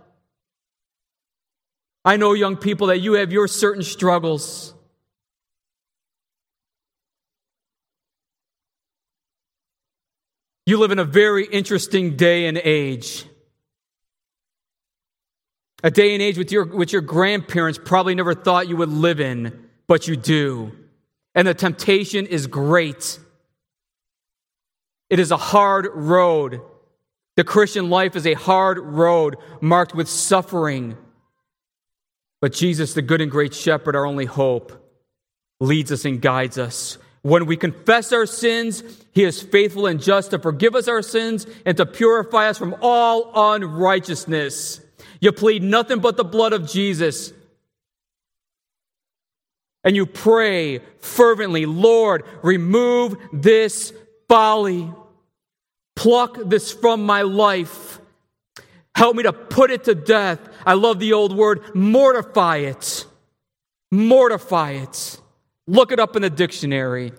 I 2.07 2.17
know, 2.17 2.33
young 2.33 2.57
people, 2.57 2.87
that 2.87 3.01
you 3.01 3.15
have 3.15 3.31
your 3.31 3.49
certain 3.49 3.83
struggles. 3.83 4.73
You 10.65 10.79
live 10.79 10.91
in 10.91 10.99
a 10.99 11.05
very 11.05 11.45
interesting 11.45 12.17
day 12.17 12.47
and 12.47 12.57
age. 12.57 13.27
A 15.83 15.91
day 15.91 16.13
and 16.13 16.23
age 16.23 16.37
with 16.37 16.51
your, 16.51 16.65
with 16.65 16.93
your 16.93 17.03
grandparents 17.03 17.79
probably 17.83 18.15
never 18.15 18.35
thought 18.35 18.69
you 18.69 18.77
would 18.77 18.89
live 18.89 19.21
in, 19.21 19.69
but 19.87 20.09
you 20.09 20.17
do. 20.17 20.73
And 21.35 21.47
the 21.47 21.55
temptation 21.55 22.27
is 22.27 22.49
great. 22.49 23.19
It 25.09 25.21
is 25.21 25.31
a 25.31 25.37
hard 25.37 25.89
road. 25.95 26.61
The 27.37 27.45
Christian 27.45 27.91
life 27.91 28.17
is 28.17 28.27
a 28.27 28.35
hard 28.35 28.79
road 28.79 29.37
marked 29.61 29.95
with 29.95 30.09
suffering. 30.09 30.97
But 32.41 32.53
Jesus, 32.53 32.95
the 32.95 33.03
good 33.03 33.21
and 33.21 33.31
great 33.31 33.55
shepherd, 33.55 33.95
our 33.95 34.05
only 34.05 34.25
hope, 34.25 34.73
leads 35.61 35.93
us 35.93 36.05
and 36.05 36.21
guides 36.21 36.59
us. 36.59 36.99
When 37.23 37.47
we 37.47 37.57
confess 37.57 38.13
our 38.13 38.27
sins, 38.27 38.83
he 39.13 39.25
is 39.25 39.43
faithful 39.43 39.87
and 39.87 40.01
just 40.01 40.33
to 40.33 40.39
forgive 40.39 40.75
us 40.75 40.89
our 40.89 41.03
sins 41.03 41.47
and 41.65 41.77
to 41.77 41.87
purify 41.87 42.49
us 42.49 42.59
from 42.59 42.77
all 42.81 43.55
unrighteousness. 43.55 44.81
You 45.21 45.33
plead 45.33 45.63
nothing 45.63 46.01
but 46.01 46.17
the 46.17 46.25
blood 46.25 46.53
of 46.53 46.69
Jesus. 46.69 47.33
And 49.85 49.97
you 49.97 50.07
pray 50.07 50.81
fervently, 50.99 51.67
Lord, 51.67 52.25
remove 52.43 53.17
this 53.33 53.93
folly. 54.29 54.93
Pluck 55.97 56.39
this 56.45 56.73
from 56.73 57.05
my 57.05 57.23
life. 57.23 58.01
Help 58.95 59.17
me 59.17 59.23
to 59.23 59.33
put 59.33 59.71
it 59.71 59.85
to 59.85 59.95
death. 59.95 60.41
I 60.67 60.75
love 60.75 60.99
the 60.99 61.13
old 61.13 61.37
word, 61.37 61.75
mortify 61.75 62.59
it. 62.59 63.07
Mortify 63.91 64.73
it. 64.73 65.21
Look 65.67 65.93
it 65.93 66.01
up 66.01 66.17
in 66.17 66.23
the 66.23 66.31
dictionary. 66.31 67.13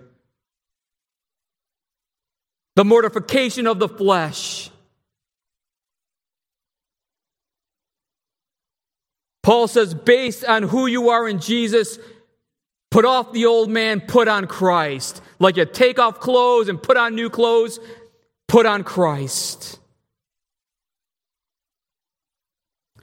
The 2.76 2.84
mortification 2.84 3.66
of 3.66 3.78
the 3.78 3.88
flesh. 3.88 4.70
Paul 9.50 9.66
says, 9.66 9.94
based 9.94 10.44
on 10.44 10.62
who 10.62 10.86
you 10.86 11.08
are 11.08 11.26
in 11.26 11.40
Jesus, 11.40 11.98
put 12.92 13.04
off 13.04 13.32
the 13.32 13.46
old 13.46 13.68
man, 13.68 14.00
put 14.00 14.28
on 14.28 14.46
Christ. 14.46 15.20
Like 15.40 15.56
you 15.56 15.64
take 15.64 15.98
off 15.98 16.20
clothes 16.20 16.68
and 16.68 16.80
put 16.80 16.96
on 16.96 17.16
new 17.16 17.30
clothes, 17.30 17.80
put 18.46 18.64
on 18.64 18.84
Christ. 18.84 19.80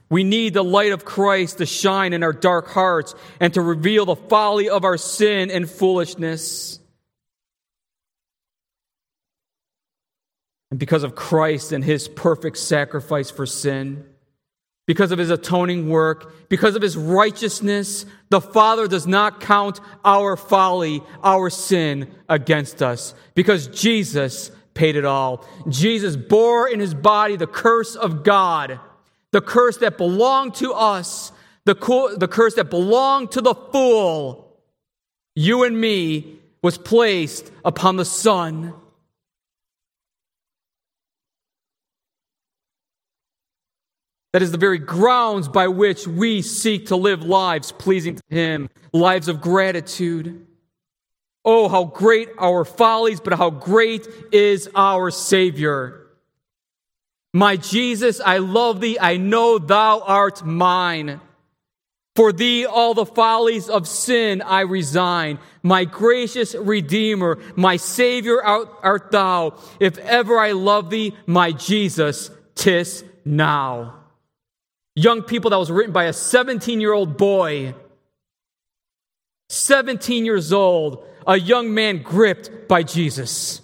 We 0.08 0.24
need 0.24 0.54
the 0.54 0.64
light 0.64 0.92
of 0.92 1.04
Christ 1.04 1.58
to 1.58 1.66
shine 1.66 2.14
in 2.14 2.22
our 2.22 2.32
dark 2.32 2.68
hearts 2.68 3.14
and 3.40 3.52
to 3.52 3.60
reveal 3.60 4.06
the 4.06 4.16
folly 4.16 4.70
of 4.70 4.84
our 4.84 4.96
sin 4.96 5.50
and 5.50 5.68
foolishness. 5.68 6.80
And 10.70 10.80
because 10.80 11.02
of 11.02 11.14
Christ 11.14 11.72
and 11.72 11.84
his 11.84 12.08
perfect 12.08 12.56
sacrifice 12.56 13.30
for 13.30 13.44
sin, 13.44 14.06
because 14.88 15.12
of 15.12 15.18
his 15.18 15.28
atoning 15.28 15.90
work, 15.90 16.48
because 16.48 16.74
of 16.74 16.80
his 16.80 16.96
righteousness, 16.96 18.06
the 18.30 18.40
Father 18.40 18.88
does 18.88 19.06
not 19.06 19.38
count 19.38 19.80
our 20.02 20.34
folly, 20.34 21.02
our 21.22 21.50
sin 21.50 22.10
against 22.26 22.82
us, 22.82 23.14
because 23.34 23.66
Jesus 23.66 24.50
paid 24.72 24.96
it 24.96 25.04
all. 25.04 25.44
Jesus 25.68 26.16
bore 26.16 26.66
in 26.66 26.80
his 26.80 26.94
body 26.94 27.36
the 27.36 27.46
curse 27.46 27.96
of 27.96 28.24
God, 28.24 28.80
the 29.30 29.42
curse 29.42 29.76
that 29.76 29.98
belonged 29.98 30.54
to 30.54 30.72
us, 30.72 31.32
the, 31.66 31.74
co- 31.74 32.16
the 32.16 32.26
curse 32.26 32.54
that 32.54 32.70
belonged 32.70 33.32
to 33.32 33.42
the 33.42 33.54
fool, 33.54 34.58
you 35.36 35.64
and 35.64 35.78
me, 35.78 36.38
was 36.62 36.78
placed 36.78 37.52
upon 37.62 37.96
the 37.96 38.06
Son. 38.06 38.72
That 44.32 44.42
is 44.42 44.52
the 44.52 44.58
very 44.58 44.78
grounds 44.78 45.48
by 45.48 45.68
which 45.68 46.06
we 46.06 46.42
seek 46.42 46.86
to 46.86 46.96
live 46.96 47.22
lives 47.22 47.72
pleasing 47.72 48.16
to 48.16 48.22
Him, 48.28 48.68
lives 48.92 49.28
of 49.28 49.40
gratitude. 49.40 50.46
Oh, 51.44 51.68
how 51.68 51.84
great 51.84 52.28
our 52.38 52.64
follies, 52.64 53.20
but 53.20 53.38
how 53.38 53.48
great 53.48 54.06
is 54.30 54.68
our 54.74 55.10
Savior. 55.10 56.06
My 57.32 57.56
Jesus, 57.56 58.20
I 58.20 58.38
love 58.38 58.80
thee. 58.80 58.98
I 59.00 59.16
know 59.16 59.58
thou 59.58 60.00
art 60.00 60.44
mine. 60.44 61.20
For 62.14 62.32
thee 62.32 62.66
all 62.66 62.94
the 62.94 63.06
follies 63.06 63.70
of 63.70 63.88
sin 63.88 64.42
I 64.42 64.62
resign. 64.62 65.38
My 65.62 65.84
gracious 65.84 66.54
Redeemer, 66.54 67.38
my 67.54 67.76
Savior 67.76 68.42
art, 68.42 69.10
thou. 69.10 69.54
If 69.78 69.96
ever 69.98 70.38
I 70.38 70.52
love 70.52 70.90
thee, 70.90 71.16
my 71.26 71.52
Jesus, 71.52 72.30
tis 72.56 73.04
now 73.24 73.97
young 74.98 75.22
people 75.22 75.50
that 75.50 75.58
was 75.58 75.70
written 75.70 75.92
by 75.92 76.04
a 76.04 76.12
17 76.12 76.80
year 76.80 76.92
old 76.92 77.16
boy. 77.16 77.74
17 79.50 80.26
years 80.26 80.52
old, 80.52 81.06
a 81.26 81.38
young 81.38 81.72
man 81.72 82.02
gripped 82.02 82.68
by 82.68 82.82
Jesus. 82.82 83.62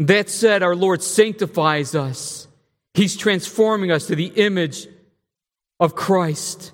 That 0.00 0.28
said, 0.28 0.62
our 0.62 0.74
Lord 0.74 1.02
sanctifies 1.02 1.94
us. 1.94 2.48
He's 2.94 3.16
transforming 3.16 3.92
us 3.92 4.06
to 4.08 4.16
the 4.16 4.26
image 4.26 4.88
of 5.78 5.94
Christ, 5.94 6.72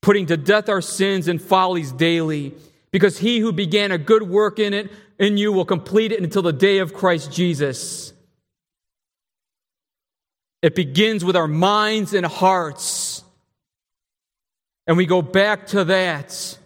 putting 0.00 0.26
to 0.26 0.36
death 0.36 0.68
our 0.68 0.82
sins 0.82 1.28
and 1.28 1.40
follies 1.40 1.92
daily, 1.92 2.54
because 2.92 3.18
he 3.18 3.40
who 3.40 3.52
began 3.52 3.92
a 3.92 3.98
good 3.98 4.22
work 4.22 4.58
in 4.58 4.72
it 4.72 4.90
in 5.18 5.36
you 5.36 5.52
will 5.52 5.64
complete 5.64 6.12
it 6.12 6.22
until 6.22 6.42
the 6.42 6.52
day 6.52 6.78
of 6.78 6.94
Christ 6.94 7.32
Jesus. 7.32 8.14
It 10.66 10.74
begins 10.74 11.24
with 11.24 11.36
our 11.36 11.46
minds 11.46 12.12
and 12.12 12.26
hearts. 12.26 13.22
And 14.88 14.96
we 14.96 15.06
go 15.06 15.22
back 15.22 15.68
to 15.68 15.84
that. 15.84 16.58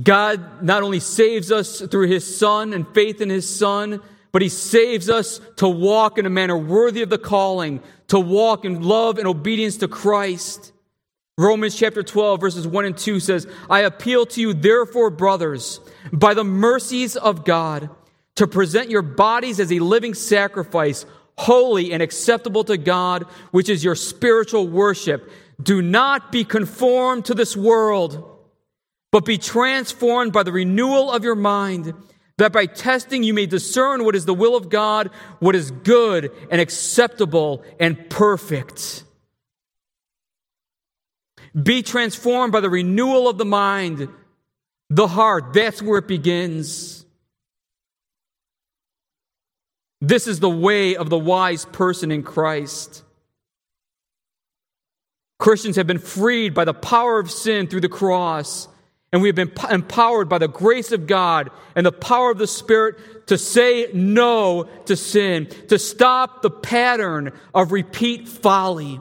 God 0.00 0.62
not 0.62 0.84
only 0.84 1.00
saves 1.00 1.50
us 1.50 1.80
through 1.80 2.06
his 2.06 2.38
Son 2.38 2.72
and 2.72 2.86
faith 2.94 3.20
in 3.20 3.30
his 3.30 3.52
Son, 3.52 4.00
but 4.30 4.42
he 4.42 4.48
saves 4.48 5.10
us 5.10 5.40
to 5.56 5.68
walk 5.68 6.18
in 6.18 6.26
a 6.26 6.30
manner 6.30 6.56
worthy 6.56 7.02
of 7.02 7.10
the 7.10 7.18
calling, 7.18 7.82
to 8.06 8.20
walk 8.20 8.64
in 8.64 8.80
love 8.80 9.18
and 9.18 9.26
obedience 9.26 9.78
to 9.78 9.88
Christ. 9.88 10.72
Romans 11.36 11.74
chapter 11.74 12.04
12, 12.04 12.40
verses 12.40 12.64
1 12.64 12.84
and 12.84 12.96
2 12.96 13.18
says, 13.18 13.48
I 13.68 13.80
appeal 13.80 14.24
to 14.24 14.40
you, 14.40 14.54
therefore, 14.54 15.10
brothers, 15.10 15.80
by 16.12 16.32
the 16.32 16.44
mercies 16.44 17.16
of 17.16 17.44
God, 17.44 17.90
to 18.36 18.46
present 18.46 18.88
your 18.88 19.02
bodies 19.02 19.58
as 19.58 19.72
a 19.72 19.80
living 19.80 20.14
sacrifice, 20.14 21.06
holy 21.38 21.92
and 21.92 22.02
acceptable 22.02 22.64
to 22.64 22.76
God, 22.76 23.24
which 23.50 23.68
is 23.68 23.84
your 23.84 23.94
spiritual 23.94 24.66
worship. 24.66 25.30
Do 25.62 25.82
not 25.82 26.32
be 26.32 26.44
conformed 26.44 27.26
to 27.26 27.34
this 27.34 27.56
world, 27.56 28.38
but 29.12 29.24
be 29.24 29.38
transformed 29.38 30.32
by 30.32 30.42
the 30.42 30.52
renewal 30.52 31.10
of 31.10 31.24
your 31.24 31.34
mind 31.34 31.94
that 32.38 32.52
by 32.52 32.66
testing 32.66 33.22
you 33.22 33.32
may 33.32 33.46
discern 33.46 34.04
what 34.04 34.14
is 34.14 34.26
the 34.26 34.34
will 34.34 34.56
of 34.56 34.68
God, 34.68 35.10
what 35.38 35.54
is 35.54 35.70
good 35.70 36.30
and 36.50 36.60
acceptable 36.60 37.64
and 37.80 38.10
perfect. 38.10 39.04
Be 41.60 41.82
transformed 41.82 42.52
by 42.52 42.60
the 42.60 42.68
renewal 42.68 43.28
of 43.28 43.38
the 43.38 43.46
mind, 43.46 44.08
the 44.90 45.08
heart. 45.08 45.54
That's 45.54 45.80
where 45.80 45.98
it 45.98 46.08
begins. 46.08 46.95
This 50.06 50.28
is 50.28 50.38
the 50.38 50.48
way 50.48 50.94
of 50.94 51.10
the 51.10 51.18
wise 51.18 51.64
person 51.64 52.12
in 52.12 52.22
Christ. 52.22 53.02
Christians 55.40 55.74
have 55.74 55.88
been 55.88 55.98
freed 55.98 56.54
by 56.54 56.64
the 56.64 56.72
power 56.72 57.18
of 57.18 57.28
sin 57.28 57.66
through 57.66 57.80
the 57.80 57.88
cross 57.88 58.68
and 59.12 59.20
we 59.20 59.28
have 59.28 59.34
been 59.34 59.52
empowered 59.68 60.28
by 60.28 60.38
the 60.38 60.46
grace 60.46 60.92
of 60.92 61.08
God 61.08 61.50
and 61.74 61.84
the 61.84 61.90
power 61.90 62.30
of 62.30 62.38
the 62.38 62.46
Spirit 62.46 63.26
to 63.26 63.36
say 63.36 63.88
no 63.92 64.68
to 64.84 64.94
sin, 64.94 65.46
to 65.68 65.78
stop 65.78 66.42
the 66.42 66.50
pattern 66.50 67.32
of 67.52 67.72
repeat 67.72 68.28
folly. 68.28 69.00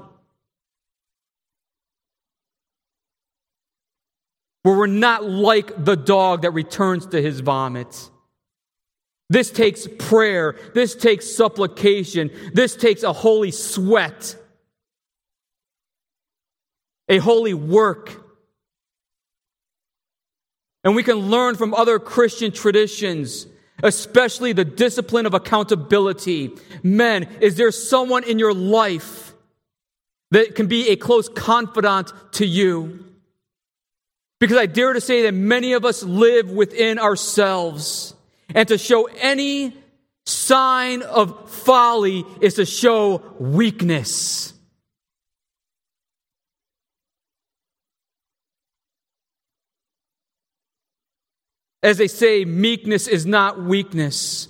Where 4.63 4.75
we're 4.75 4.87
not 4.87 5.23
like 5.23 5.85
the 5.85 5.95
dog 5.95 6.41
that 6.41 6.51
returns 6.51 7.05
to 7.07 7.21
his 7.21 7.41
vomit. 7.41 8.09
This 9.29 9.49
takes 9.49 9.88
prayer. 9.97 10.55
This 10.73 10.95
takes 10.95 11.35
supplication. 11.35 12.31
This 12.53 12.75
takes 12.75 13.03
a 13.03 13.13
holy 13.13 13.51
sweat, 13.51 14.35
a 17.09 17.17
holy 17.17 17.53
work. 17.53 18.21
And 20.83 20.95
we 20.95 21.01
can 21.01 21.15
learn 21.15 21.55
from 21.55 21.73
other 21.73 21.97
Christian 21.97 22.51
traditions, 22.51 23.47
especially 23.81 24.53
the 24.53 24.65
discipline 24.65 25.25
of 25.25 25.33
accountability. 25.33 26.51
Men, 26.83 27.23
is 27.41 27.55
there 27.55 27.71
someone 27.71 28.23
in 28.23 28.38
your 28.38 28.53
life 28.53 29.33
that 30.29 30.53
can 30.53 30.67
be 30.67 30.89
a 30.89 30.95
close 30.95 31.27
confidant 31.27 32.13
to 32.33 32.45
you? 32.45 33.03
Because 34.39 34.57
I 34.57 34.67
dare 34.67 34.93
to 34.93 35.01
say 35.01 35.23
that 35.23 35.33
many 35.33 35.73
of 35.73 35.85
us 35.85 36.03
live 36.03 36.51
within 36.51 36.99
ourselves. 36.99 38.13
And 38.53 38.67
to 38.67 38.77
show 38.77 39.05
any 39.05 39.75
sign 40.25 41.01
of 41.01 41.49
folly 41.49 42.25
is 42.41 42.55
to 42.55 42.65
show 42.65 43.21
weakness. 43.39 44.53
As 51.84 51.97
they 51.97 52.08
say, 52.08 52.45
meekness 52.45 53.08
is 53.08 53.27
not 53.27 53.62
weakness. 53.62 54.47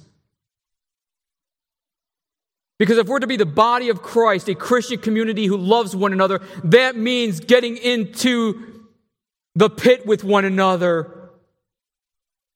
Because 2.79 2.97
if 2.97 3.08
we're 3.08 3.19
to 3.19 3.27
be 3.27 3.38
the 3.38 3.45
body 3.45 3.89
of 3.89 4.01
Christ, 4.01 4.47
a 4.47 4.55
Christian 4.55 4.99
community 4.99 5.45
who 5.45 5.58
loves 5.58 5.95
one 5.95 6.13
another, 6.13 6.41
that 6.63 6.95
means 6.95 7.39
getting 7.41 7.77
into 7.77 8.84
the 9.55 9.69
pit 9.69 10.05
with 10.05 10.23
one 10.23 10.45
another 10.45 11.24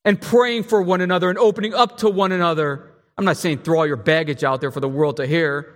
and 0.06 0.22
praying 0.22 0.64
for 0.64 0.82
one 0.82 1.02
another 1.02 1.30
and 1.30 1.38
opening 1.38 1.74
up 1.74 1.98
to 2.00 2.10
one 2.10 2.32
another. 2.32 2.92
I'm 3.18 3.26
not 3.26 3.38
saying 3.38 3.60
throw 3.60 3.80
all 3.80 3.88
your 3.88 3.98
baggage 3.98 4.44
out 4.44 4.62
there 4.62 4.72
for 4.72 4.80
the 4.80 4.90
world 4.90 5.18
to 5.18 5.28
hear. 5.28 5.76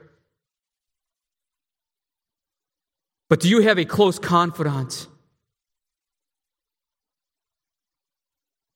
But 3.29 3.39
do 3.39 3.49
you 3.49 3.61
have 3.61 3.77
a 3.77 3.85
close 3.85 4.19
confidant? 4.19 5.07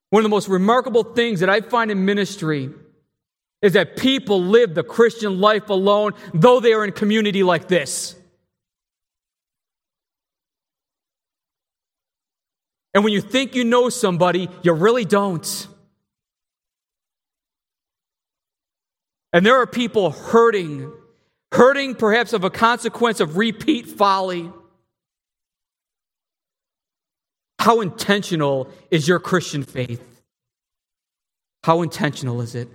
One 0.10 0.22
of 0.22 0.24
the 0.24 0.30
most 0.30 0.48
remarkable 0.48 1.04
things 1.04 1.42
that 1.42 1.50
I 1.50 1.62
find 1.62 1.92
in 1.92 2.06
ministry 2.06 2.70
is 3.62 3.74
that 3.74 3.98
people 3.98 4.42
live 4.42 4.74
the 4.74 4.84
Christian 4.84 5.42
life 5.42 5.70
alone, 5.70 6.14
though 6.34 6.60
they 6.60 6.74
are 6.74 6.86
in 6.86 6.92
community 6.92 7.44
like 7.44 7.68
this. 7.68 8.16
And 12.98 13.04
when 13.04 13.14
you 13.14 13.22
think 13.22 13.54
you 13.54 13.64
know 13.64 13.90
somebody, 13.90 14.50
you 14.64 14.74
really 14.74 15.06
don't. 15.06 15.68
And 19.32 19.46
there 19.46 19.58
are 19.58 19.68
people 19.68 20.10
hurting, 20.10 20.92
hurting 21.52 21.94
perhaps 21.94 22.34
of 22.34 22.44
a 22.44 22.50
consequence 22.50 23.20
of 23.20 23.38
repeat 23.38 23.86
folly. 23.86 24.52
How 27.60 27.82
intentional 27.82 28.68
is 28.90 29.08
your 29.08 29.20
Christian 29.20 29.62
faith? 29.62 30.02
How 31.64 31.84
intentional 31.84 32.42
is 32.42 32.56
it? 32.56 32.68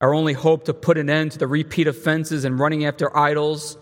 Our 0.00 0.12
only 0.12 0.32
hope 0.32 0.64
to 0.64 0.74
put 0.74 0.98
an 0.98 1.08
end 1.08 1.30
to 1.30 1.38
the 1.38 1.46
repeat 1.46 1.86
offenses 1.86 2.44
and 2.44 2.58
running 2.58 2.84
after 2.84 3.16
idols 3.16 3.78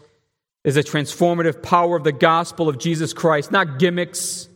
is 0.66 0.74
the 0.74 0.82
transformative 0.82 1.62
power 1.62 1.96
of 1.96 2.02
the 2.02 2.10
gospel 2.10 2.68
of 2.68 2.76
Jesus 2.76 3.12
Christ, 3.12 3.52
not 3.52 3.78
gimmicks. 3.78 4.48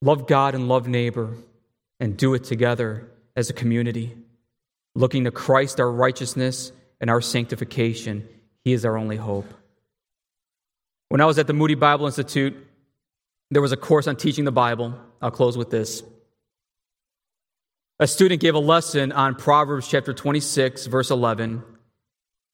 Love 0.00 0.28
God 0.28 0.54
and 0.54 0.68
love 0.68 0.86
neighbor 0.86 1.34
and 1.98 2.16
do 2.16 2.34
it 2.34 2.44
together 2.44 3.10
as 3.34 3.50
a 3.50 3.52
community, 3.52 4.16
looking 4.94 5.24
to 5.24 5.32
Christ, 5.32 5.80
our 5.80 5.90
righteousness, 5.90 6.70
and 7.00 7.10
our 7.10 7.20
sanctification. 7.20 8.28
He 8.62 8.72
is 8.72 8.84
our 8.84 8.96
only 8.96 9.16
hope. 9.16 9.52
When 11.08 11.20
I 11.20 11.26
was 11.26 11.40
at 11.40 11.48
the 11.48 11.52
Moody 11.52 11.74
Bible 11.74 12.06
Institute, 12.06 12.54
there 13.50 13.60
was 13.60 13.72
a 13.72 13.76
course 13.76 14.06
on 14.06 14.14
teaching 14.14 14.44
the 14.44 14.52
Bible. 14.52 14.94
I'll 15.20 15.32
close 15.32 15.58
with 15.58 15.70
this. 15.70 16.04
A 18.00 18.06
student 18.06 18.40
gave 18.40 18.54
a 18.54 18.58
lesson 18.58 19.12
on 19.12 19.34
Proverbs 19.34 19.86
chapter 19.86 20.14
26, 20.14 20.86
verse 20.86 21.10
11, 21.10 21.62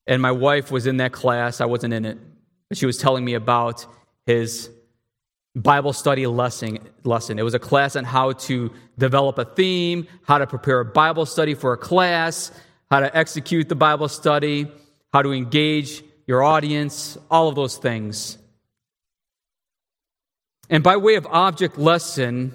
and 0.08 0.20
my 0.20 0.32
wife 0.32 0.72
was 0.72 0.88
in 0.88 0.96
that 0.96 1.12
class. 1.12 1.60
I 1.60 1.66
wasn't 1.66 1.94
in 1.94 2.04
it. 2.04 2.18
But 2.68 2.78
she 2.78 2.84
was 2.84 2.98
telling 2.98 3.24
me 3.24 3.34
about 3.34 3.86
his 4.26 4.68
Bible 5.54 5.92
study 5.92 6.26
lesson, 6.26 6.80
lesson. 7.04 7.38
It 7.38 7.44
was 7.44 7.54
a 7.54 7.60
class 7.60 7.94
on 7.94 8.02
how 8.02 8.32
to 8.32 8.72
develop 8.98 9.38
a 9.38 9.44
theme, 9.44 10.08
how 10.24 10.38
to 10.38 10.48
prepare 10.48 10.80
a 10.80 10.84
Bible 10.84 11.26
study 11.26 11.54
for 11.54 11.72
a 11.72 11.78
class, 11.78 12.50
how 12.90 12.98
to 12.98 13.16
execute 13.16 13.68
the 13.68 13.76
Bible 13.76 14.08
study, 14.08 14.66
how 15.12 15.22
to 15.22 15.32
engage 15.32 16.02
your 16.26 16.42
audience, 16.42 17.16
all 17.30 17.48
of 17.48 17.54
those 17.54 17.76
things. 17.76 18.36
And 20.68 20.82
by 20.82 20.96
way 20.96 21.14
of 21.14 21.24
object 21.30 21.78
lesson, 21.78 22.52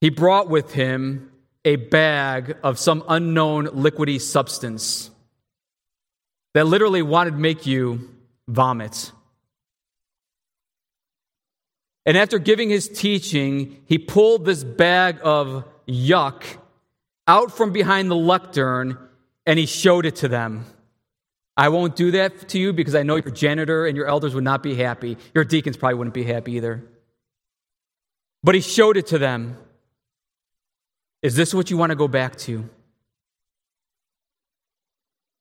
he 0.00 0.08
brought 0.08 0.48
with 0.48 0.72
him 0.72 1.29
a 1.64 1.76
bag 1.76 2.56
of 2.62 2.78
some 2.78 3.04
unknown 3.08 3.66
liquidy 3.68 4.20
substance 4.20 5.10
that 6.54 6.66
literally 6.66 7.02
wanted 7.02 7.32
to 7.32 7.36
make 7.36 7.66
you 7.66 8.10
vomit. 8.48 9.12
And 12.06 12.16
after 12.16 12.38
giving 12.38 12.70
his 12.70 12.88
teaching, 12.88 13.82
he 13.86 13.98
pulled 13.98 14.44
this 14.44 14.64
bag 14.64 15.18
of 15.22 15.64
yuck 15.86 16.42
out 17.28 17.52
from 17.52 17.72
behind 17.72 18.10
the 18.10 18.16
lectern 18.16 18.98
and 19.46 19.58
he 19.58 19.66
showed 19.66 20.06
it 20.06 20.16
to 20.16 20.28
them. 20.28 20.64
I 21.56 21.68
won't 21.68 21.94
do 21.94 22.12
that 22.12 22.48
to 22.48 22.58
you 22.58 22.72
because 22.72 22.94
I 22.94 23.02
know 23.02 23.16
your 23.16 23.30
janitor 23.30 23.86
and 23.86 23.96
your 23.96 24.06
elders 24.06 24.34
would 24.34 24.44
not 24.44 24.62
be 24.62 24.74
happy. 24.74 25.18
Your 25.34 25.44
deacons 25.44 25.76
probably 25.76 25.96
wouldn't 25.96 26.14
be 26.14 26.24
happy 26.24 26.52
either. 26.52 26.82
But 28.42 28.54
he 28.54 28.62
showed 28.62 28.96
it 28.96 29.08
to 29.08 29.18
them. 29.18 29.58
Is 31.22 31.36
this 31.36 31.52
what 31.52 31.70
you 31.70 31.76
want 31.76 31.90
to 31.90 31.96
go 31.96 32.08
back 32.08 32.36
to? 32.38 32.68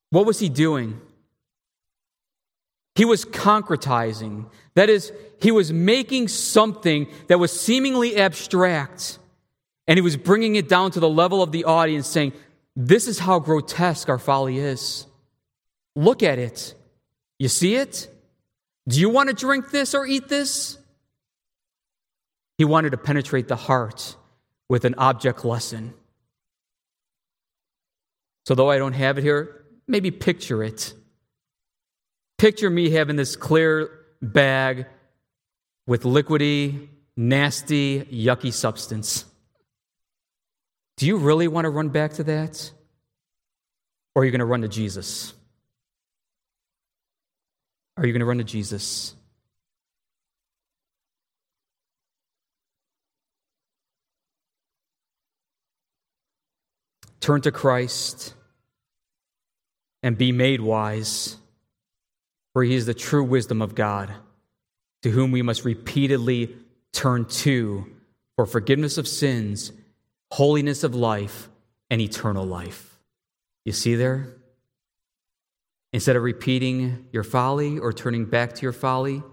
What 0.10 0.26
was 0.26 0.40
he 0.40 0.50
doing? 0.50 1.00
He 2.96 3.06
was 3.06 3.24
concretizing. 3.24 4.50
That 4.76 4.90
is, 4.90 5.14
he 5.42 5.52
was 5.52 5.72
making 5.72 6.28
something 6.28 7.08
that 7.28 7.40
was 7.40 7.58
seemingly 7.58 8.18
abstract, 8.18 9.20
and 9.88 9.98
he 9.98 10.02
was 10.02 10.18
bringing 10.18 10.56
it 10.56 10.68
down 10.68 10.92
to 10.92 11.00
the 11.00 11.10
level 11.10 11.42
of 11.42 11.52
the 11.52 11.64
audience, 11.64 12.08
saying, 12.08 12.34
This 12.76 13.08
is 13.08 13.20
how 13.20 13.40
grotesque 13.40 14.10
our 14.10 14.18
folly 14.18 14.58
is. 14.58 15.06
Look 15.96 16.24
at 16.24 16.40
it. 16.40 16.74
You 17.38 17.48
see 17.48 17.76
it? 17.76 18.10
Do 18.88 19.00
you 19.00 19.10
want 19.10 19.30
to 19.30 19.36
drink 19.36 19.72
this 19.72 19.94
or 19.94 20.06
eat 20.06 20.28
this? 20.28 20.78
He 22.58 22.66
wanted 22.66 22.90
to 22.90 22.98
penetrate 22.98 23.48
the 23.48 23.56
heart 23.56 24.18
with 24.70 24.86
an 24.86 24.96
object 24.98 25.44
lesson. 25.44 25.94
So, 28.46 28.56
though 28.56 28.70
I 28.70 28.78
don't 28.78 28.94
have 28.94 29.18
it 29.18 29.24
here, 29.24 29.66
maybe 29.88 30.12
picture 30.12 30.64
it. 30.64 30.94
Picture 32.38 32.70
me 32.70 32.92
having 32.92 33.16
this 33.16 33.36
clear 33.36 33.90
bag 34.22 34.86
with 35.86 36.04
liquidy, 36.04 36.88
nasty, 37.18 38.02
yucky 38.06 38.54
substance. 38.54 39.26
Do 40.98 41.06
you 41.06 41.18
really 41.18 41.48
want 41.48 41.66
to 41.66 41.70
run 41.70 41.90
back 41.90 42.14
to 42.14 42.24
that? 42.26 42.72
Or 44.16 44.22
are 44.22 44.26
you 44.26 44.32
going 44.32 44.40
to 44.40 44.46
run 44.46 44.62
to 44.62 44.68
Jesus? 44.68 45.34
Are 47.98 48.06
you 48.06 48.14
going 48.14 48.22
to 48.22 48.26
run 48.26 48.38
to 48.38 48.44
Jesus? 48.44 49.16
Turn 57.20 57.42
to 57.42 57.52
Christ 57.52 58.34
and 60.02 60.18
be 60.18 60.32
made 60.32 60.62
wise 60.62 61.38
for 62.54 62.64
he 62.64 62.76
is 62.76 62.86
the 62.86 62.94
true 62.94 63.24
wisdom 63.24 63.62
of 63.62 63.76
God, 63.76 64.14
to 65.04 65.12
whom 65.12 65.32
we 65.32 65.42
must 65.42 65.66
repeatedly 65.66 66.56
turn 66.92 67.26
to 67.26 67.86
for 68.36 68.46
forgiveness 68.46 68.98
of 68.98 69.08
sins, 69.08 69.72
holiness 70.32 70.84
of 70.84 70.96
life, 70.96 71.50
and 71.90 72.02
eternal 72.02 72.46
life. 72.46 72.98
You 73.66 73.72
see 73.72 73.96
there? 73.96 74.36
Instead 75.94 76.16
of 76.16 76.24
repeating 76.24 77.08
your 77.12 77.24
folly 77.24 77.80
or 77.80 77.94
turning 77.94 78.26
back 78.26 78.54
to 78.56 78.62
your 78.62 78.74
folly, 78.74 79.24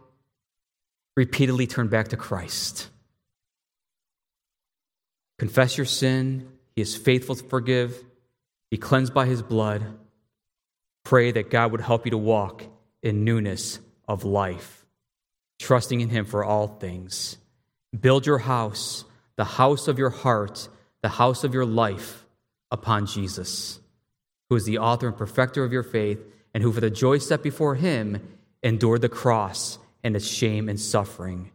repeatedly 1.16 1.66
turn 1.66 1.88
back 1.88 2.08
to 2.08 2.16
Christ. 2.16 2.88
Confess 5.38 5.76
your 5.76 5.84
sin. 5.84 6.48
He 6.76 6.82
is 6.82 6.94
faithful 6.94 7.34
to 7.34 7.44
forgive. 7.44 8.04
Be 8.70 8.76
cleansed 8.76 9.14
by 9.14 9.26
his 9.26 9.42
blood. 9.42 9.84
Pray 11.04 11.32
that 11.32 11.50
God 11.50 11.72
would 11.72 11.80
help 11.80 12.04
you 12.04 12.10
to 12.10 12.18
walk 12.18 12.64
in 13.02 13.24
newness 13.24 13.78
of 14.08 14.24
life, 14.24 14.84
trusting 15.60 16.00
in 16.00 16.08
Him 16.08 16.24
for 16.24 16.44
all 16.44 16.66
things. 16.66 17.38
Build 17.98 18.26
your 18.26 18.38
house, 18.38 19.04
the 19.36 19.44
house 19.44 19.86
of 19.86 19.98
your 19.98 20.10
heart, 20.10 20.68
the 21.02 21.08
house 21.08 21.44
of 21.44 21.54
your 21.54 21.64
life, 21.64 22.26
upon 22.72 23.06
Jesus, 23.06 23.78
who 24.50 24.56
is 24.56 24.64
the 24.64 24.78
author 24.78 25.06
and 25.06 25.16
perfecter 25.16 25.62
of 25.62 25.72
your 25.72 25.84
faith, 25.84 26.18
and 26.52 26.62
who, 26.62 26.72
for 26.72 26.80
the 26.80 26.90
joy 26.90 27.18
set 27.18 27.42
before 27.42 27.76
Him, 27.76 28.36
endured 28.62 29.02
the 29.02 29.08
cross 29.08 29.78
and 30.02 30.16
its 30.16 30.26
shame 30.26 30.68
and 30.68 30.80
suffering, 30.80 31.52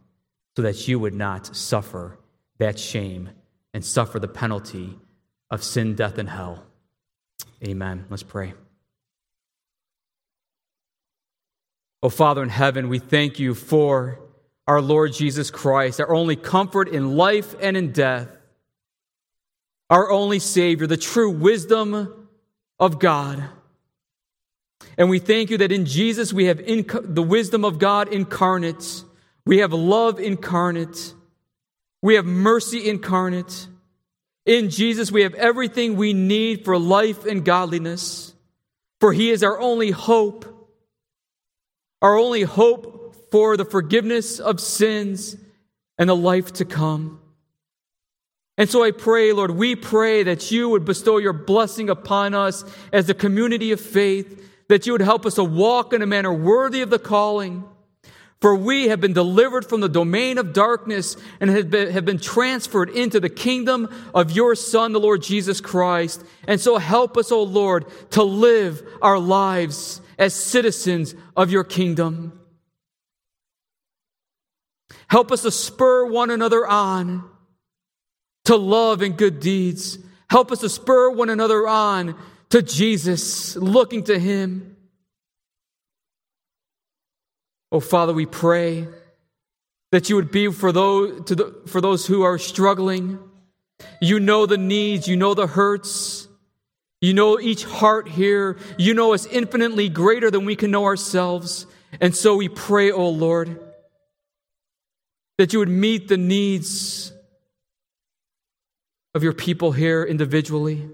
so 0.56 0.62
that 0.62 0.88
you 0.88 0.98
would 0.98 1.14
not 1.14 1.54
suffer 1.54 2.18
that 2.58 2.78
shame 2.78 3.28
and 3.74 3.84
suffer 3.84 4.18
the 4.18 4.28
penalty 4.28 4.98
of 5.52 5.62
sin, 5.62 5.94
death, 5.94 6.16
and 6.16 6.30
hell. 6.30 6.64
Amen. 7.62 8.06
Let's 8.08 8.22
pray. 8.22 8.54
Oh, 12.02 12.08
Father 12.08 12.42
in 12.42 12.48
heaven, 12.48 12.88
we 12.88 12.98
thank 12.98 13.38
you 13.38 13.54
for 13.54 14.18
our 14.66 14.80
Lord 14.80 15.12
Jesus 15.12 15.50
Christ, 15.50 16.00
our 16.00 16.14
only 16.14 16.36
comfort 16.36 16.88
in 16.88 17.18
life 17.18 17.54
and 17.60 17.76
in 17.76 17.92
death, 17.92 18.28
our 19.90 20.10
only 20.10 20.38
Savior, 20.38 20.86
the 20.86 20.96
true 20.96 21.30
wisdom 21.30 22.28
of 22.80 22.98
God. 22.98 23.44
And 24.96 25.10
we 25.10 25.18
thank 25.18 25.50
you 25.50 25.58
that 25.58 25.70
in 25.70 25.84
Jesus 25.84 26.32
we 26.32 26.46
have 26.46 26.60
inc- 26.60 27.14
the 27.14 27.22
wisdom 27.22 27.62
of 27.62 27.78
God 27.78 28.08
incarnate, 28.08 29.04
we 29.44 29.58
have 29.58 29.74
love 29.74 30.18
incarnate, 30.18 31.12
we 32.00 32.14
have 32.14 32.24
mercy 32.24 32.88
incarnate. 32.88 33.68
In 34.44 34.70
Jesus 34.70 35.12
we 35.12 35.22
have 35.22 35.34
everything 35.34 35.96
we 35.96 36.12
need 36.12 36.64
for 36.64 36.78
life 36.78 37.24
and 37.26 37.44
godliness, 37.44 38.34
for 39.00 39.12
He 39.12 39.30
is 39.30 39.42
our 39.42 39.60
only 39.60 39.90
hope 39.90 40.52
our 42.02 42.18
only 42.18 42.42
hope 42.42 43.14
for 43.30 43.56
the 43.56 43.64
forgiveness 43.64 44.40
of 44.40 44.60
sins 44.60 45.36
and 45.96 46.10
the 46.10 46.16
life 46.16 46.52
to 46.54 46.64
come. 46.64 47.20
And 48.58 48.68
so 48.68 48.84
I 48.84 48.90
pray, 48.90 49.32
Lord, 49.32 49.52
we 49.52 49.76
pray 49.76 50.24
that 50.24 50.50
you 50.50 50.68
would 50.68 50.84
bestow 50.84 51.16
your 51.16 51.32
blessing 51.32 51.88
upon 51.88 52.34
us 52.34 52.64
as 52.92 53.08
a 53.08 53.14
community 53.14 53.72
of 53.72 53.80
faith, 53.80 54.50
that 54.68 54.84
you 54.84 54.92
would 54.92 55.00
help 55.00 55.24
us 55.24 55.36
to 55.36 55.44
walk 55.44 55.92
in 55.92 56.02
a 56.02 56.06
manner 56.06 56.32
worthy 56.32 56.82
of 56.82 56.90
the 56.90 56.98
calling. 56.98 57.64
For 58.42 58.56
we 58.56 58.88
have 58.88 59.00
been 59.00 59.12
delivered 59.12 59.64
from 59.64 59.80
the 59.80 59.88
domain 59.88 60.36
of 60.36 60.52
darkness 60.52 61.16
and 61.40 61.48
have 61.48 61.70
been, 61.70 61.92
have 61.92 62.04
been 62.04 62.18
transferred 62.18 62.90
into 62.90 63.20
the 63.20 63.30
kingdom 63.30 63.88
of 64.12 64.32
your 64.32 64.56
Son, 64.56 64.92
the 64.92 64.98
Lord 64.98 65.22
Jesus 65.22 65.60
Christ. 65.60 66.24
And 66.48 66.60
so 66.60 66.76
help 66.76 67.16
us, 67.16 67.30
O 67.30 67.44
Lord, 67.44 67.86
to 68.10 68.24
live 68.24 68.82
our 69.00 69.20
lives 69.20 70.00
as 70.18 70.34
citizens 70.34 71.14
of 71.36 71.52
your 71.52 71.62
kingdom. 71.62 72.38
Help 75.06 75.30
us 75.30 75.42
to 75.42 75.52
spur 75.52 76.06
one 76.06 76.30
another 76.30 76.66
on 76.66 77.22
to 78.46 78.56
love 78.56 79.02
and 79.02 79.16
good 79.16 79.38
deeds. 79.38 79.98
Help 80.28 80.50
us 80.50 80.60
to 80.60 80.68
spur 80.68 81.10
one 81.10 81.30
another 81.30 81.68
on 81.68 82.16
to 82.50 82.60
Jesus, 82.60 83.54
looking 83.54 84.02
to 84.04 84.18
Him. 84.18 84.71
Oh, 87.72 87.80
Father, 87.80 88.12
we 88.12 88.26
pray 88.26 88.86
that 89.92 90.10
you 90.10 90.16
would 90.16 90.30
be 90.30 90.52
for 90.52 90.72
those, 90.72 91.24
the, 91.24 91.62
for 91.66 91.80
those 91.80 92.06
who 92.06 92.22
are 92.22 92.36
struggling. 92.36 93.18
You 94.00 94.20
know 94.20 94.44
the 94.44 94.58
needs, 94.58 95.08
you 95.08 95.16
know 95.16 95.32
the 95.32 95.46
hurts. 95.46 96.28
You 97.00 97.14
know 97.14 97.40
each 97.40 97.64
heart 97.64 98.08
here. 98.08 98.58
You 98.78 98.92
know 98.92 99.14
us 99.14 99.26
infinitely 99.26 99.88
greater 99.88 100.30
than 100.30 100.44
we 100.44 100.54
can 100.54 100.70
know 100.70 100.84
ourselves. 100.84 101.66
And 101.98 102.14
so 102.14 102.36
we 102.36 102.48
pray, 102.48 102.92
O 102.92 102.96
oh 102.96 103.08
Lord, 103.08 103.58
that 105.38 105.52
you 105.52 105.58
would 105.58 105.68
meet 105.68 106.08
the 106.08 106.18
needs 106.18 107.10
of 109.14 109.22
your 109.22 109.32
people 109.32 109.72
here 109.72 110.04
individually. 110.04 110.88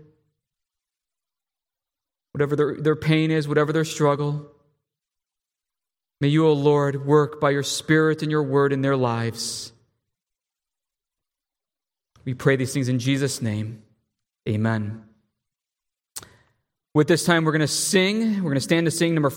Whatever 2.33 2.57
their, 2.57 2.77
their 2.81 2.97
pain 2.97 3.31
is, 3.31 3.49
whatever 3.49 3.73
their 3.73 3.85
struggle. 3.85 4.51
May 6.21 6.29
you, 6.29 6.47
O 6.47 6.53
Lord, 6.53 7.07
work 7.07 7.41
by 7.41 7.51
your 7.51 7.63
Spirit 7.63 8.23
and 8.23 8.31
your 8.31 8.43
word 8.43 8.73
in 8.73 8.83
their 8.83 8.97
lives. 8.97 9.73
We 12.25 12.35
pray 12.35 12.57
these 12.57 12.75
things 12.75 12.89
in 12.89 12.99
Jesus' 12.99 13.41
name. 13.41 13.83
Amen. 14.49 15.05
With 16.93 17.07
this 17.07 17.25
time, 17.25 17.45
we're 17.45 17.53
going 17.53 17.61
to 17.61 17.69
sing. 17.69 18.37
We're 18.37 18.51
going 18.51 18.55
to 18.55 18.61
stand 18.61 18.87
to 18.87 18.91
sing 18.91 19.15
number 19.15 19.31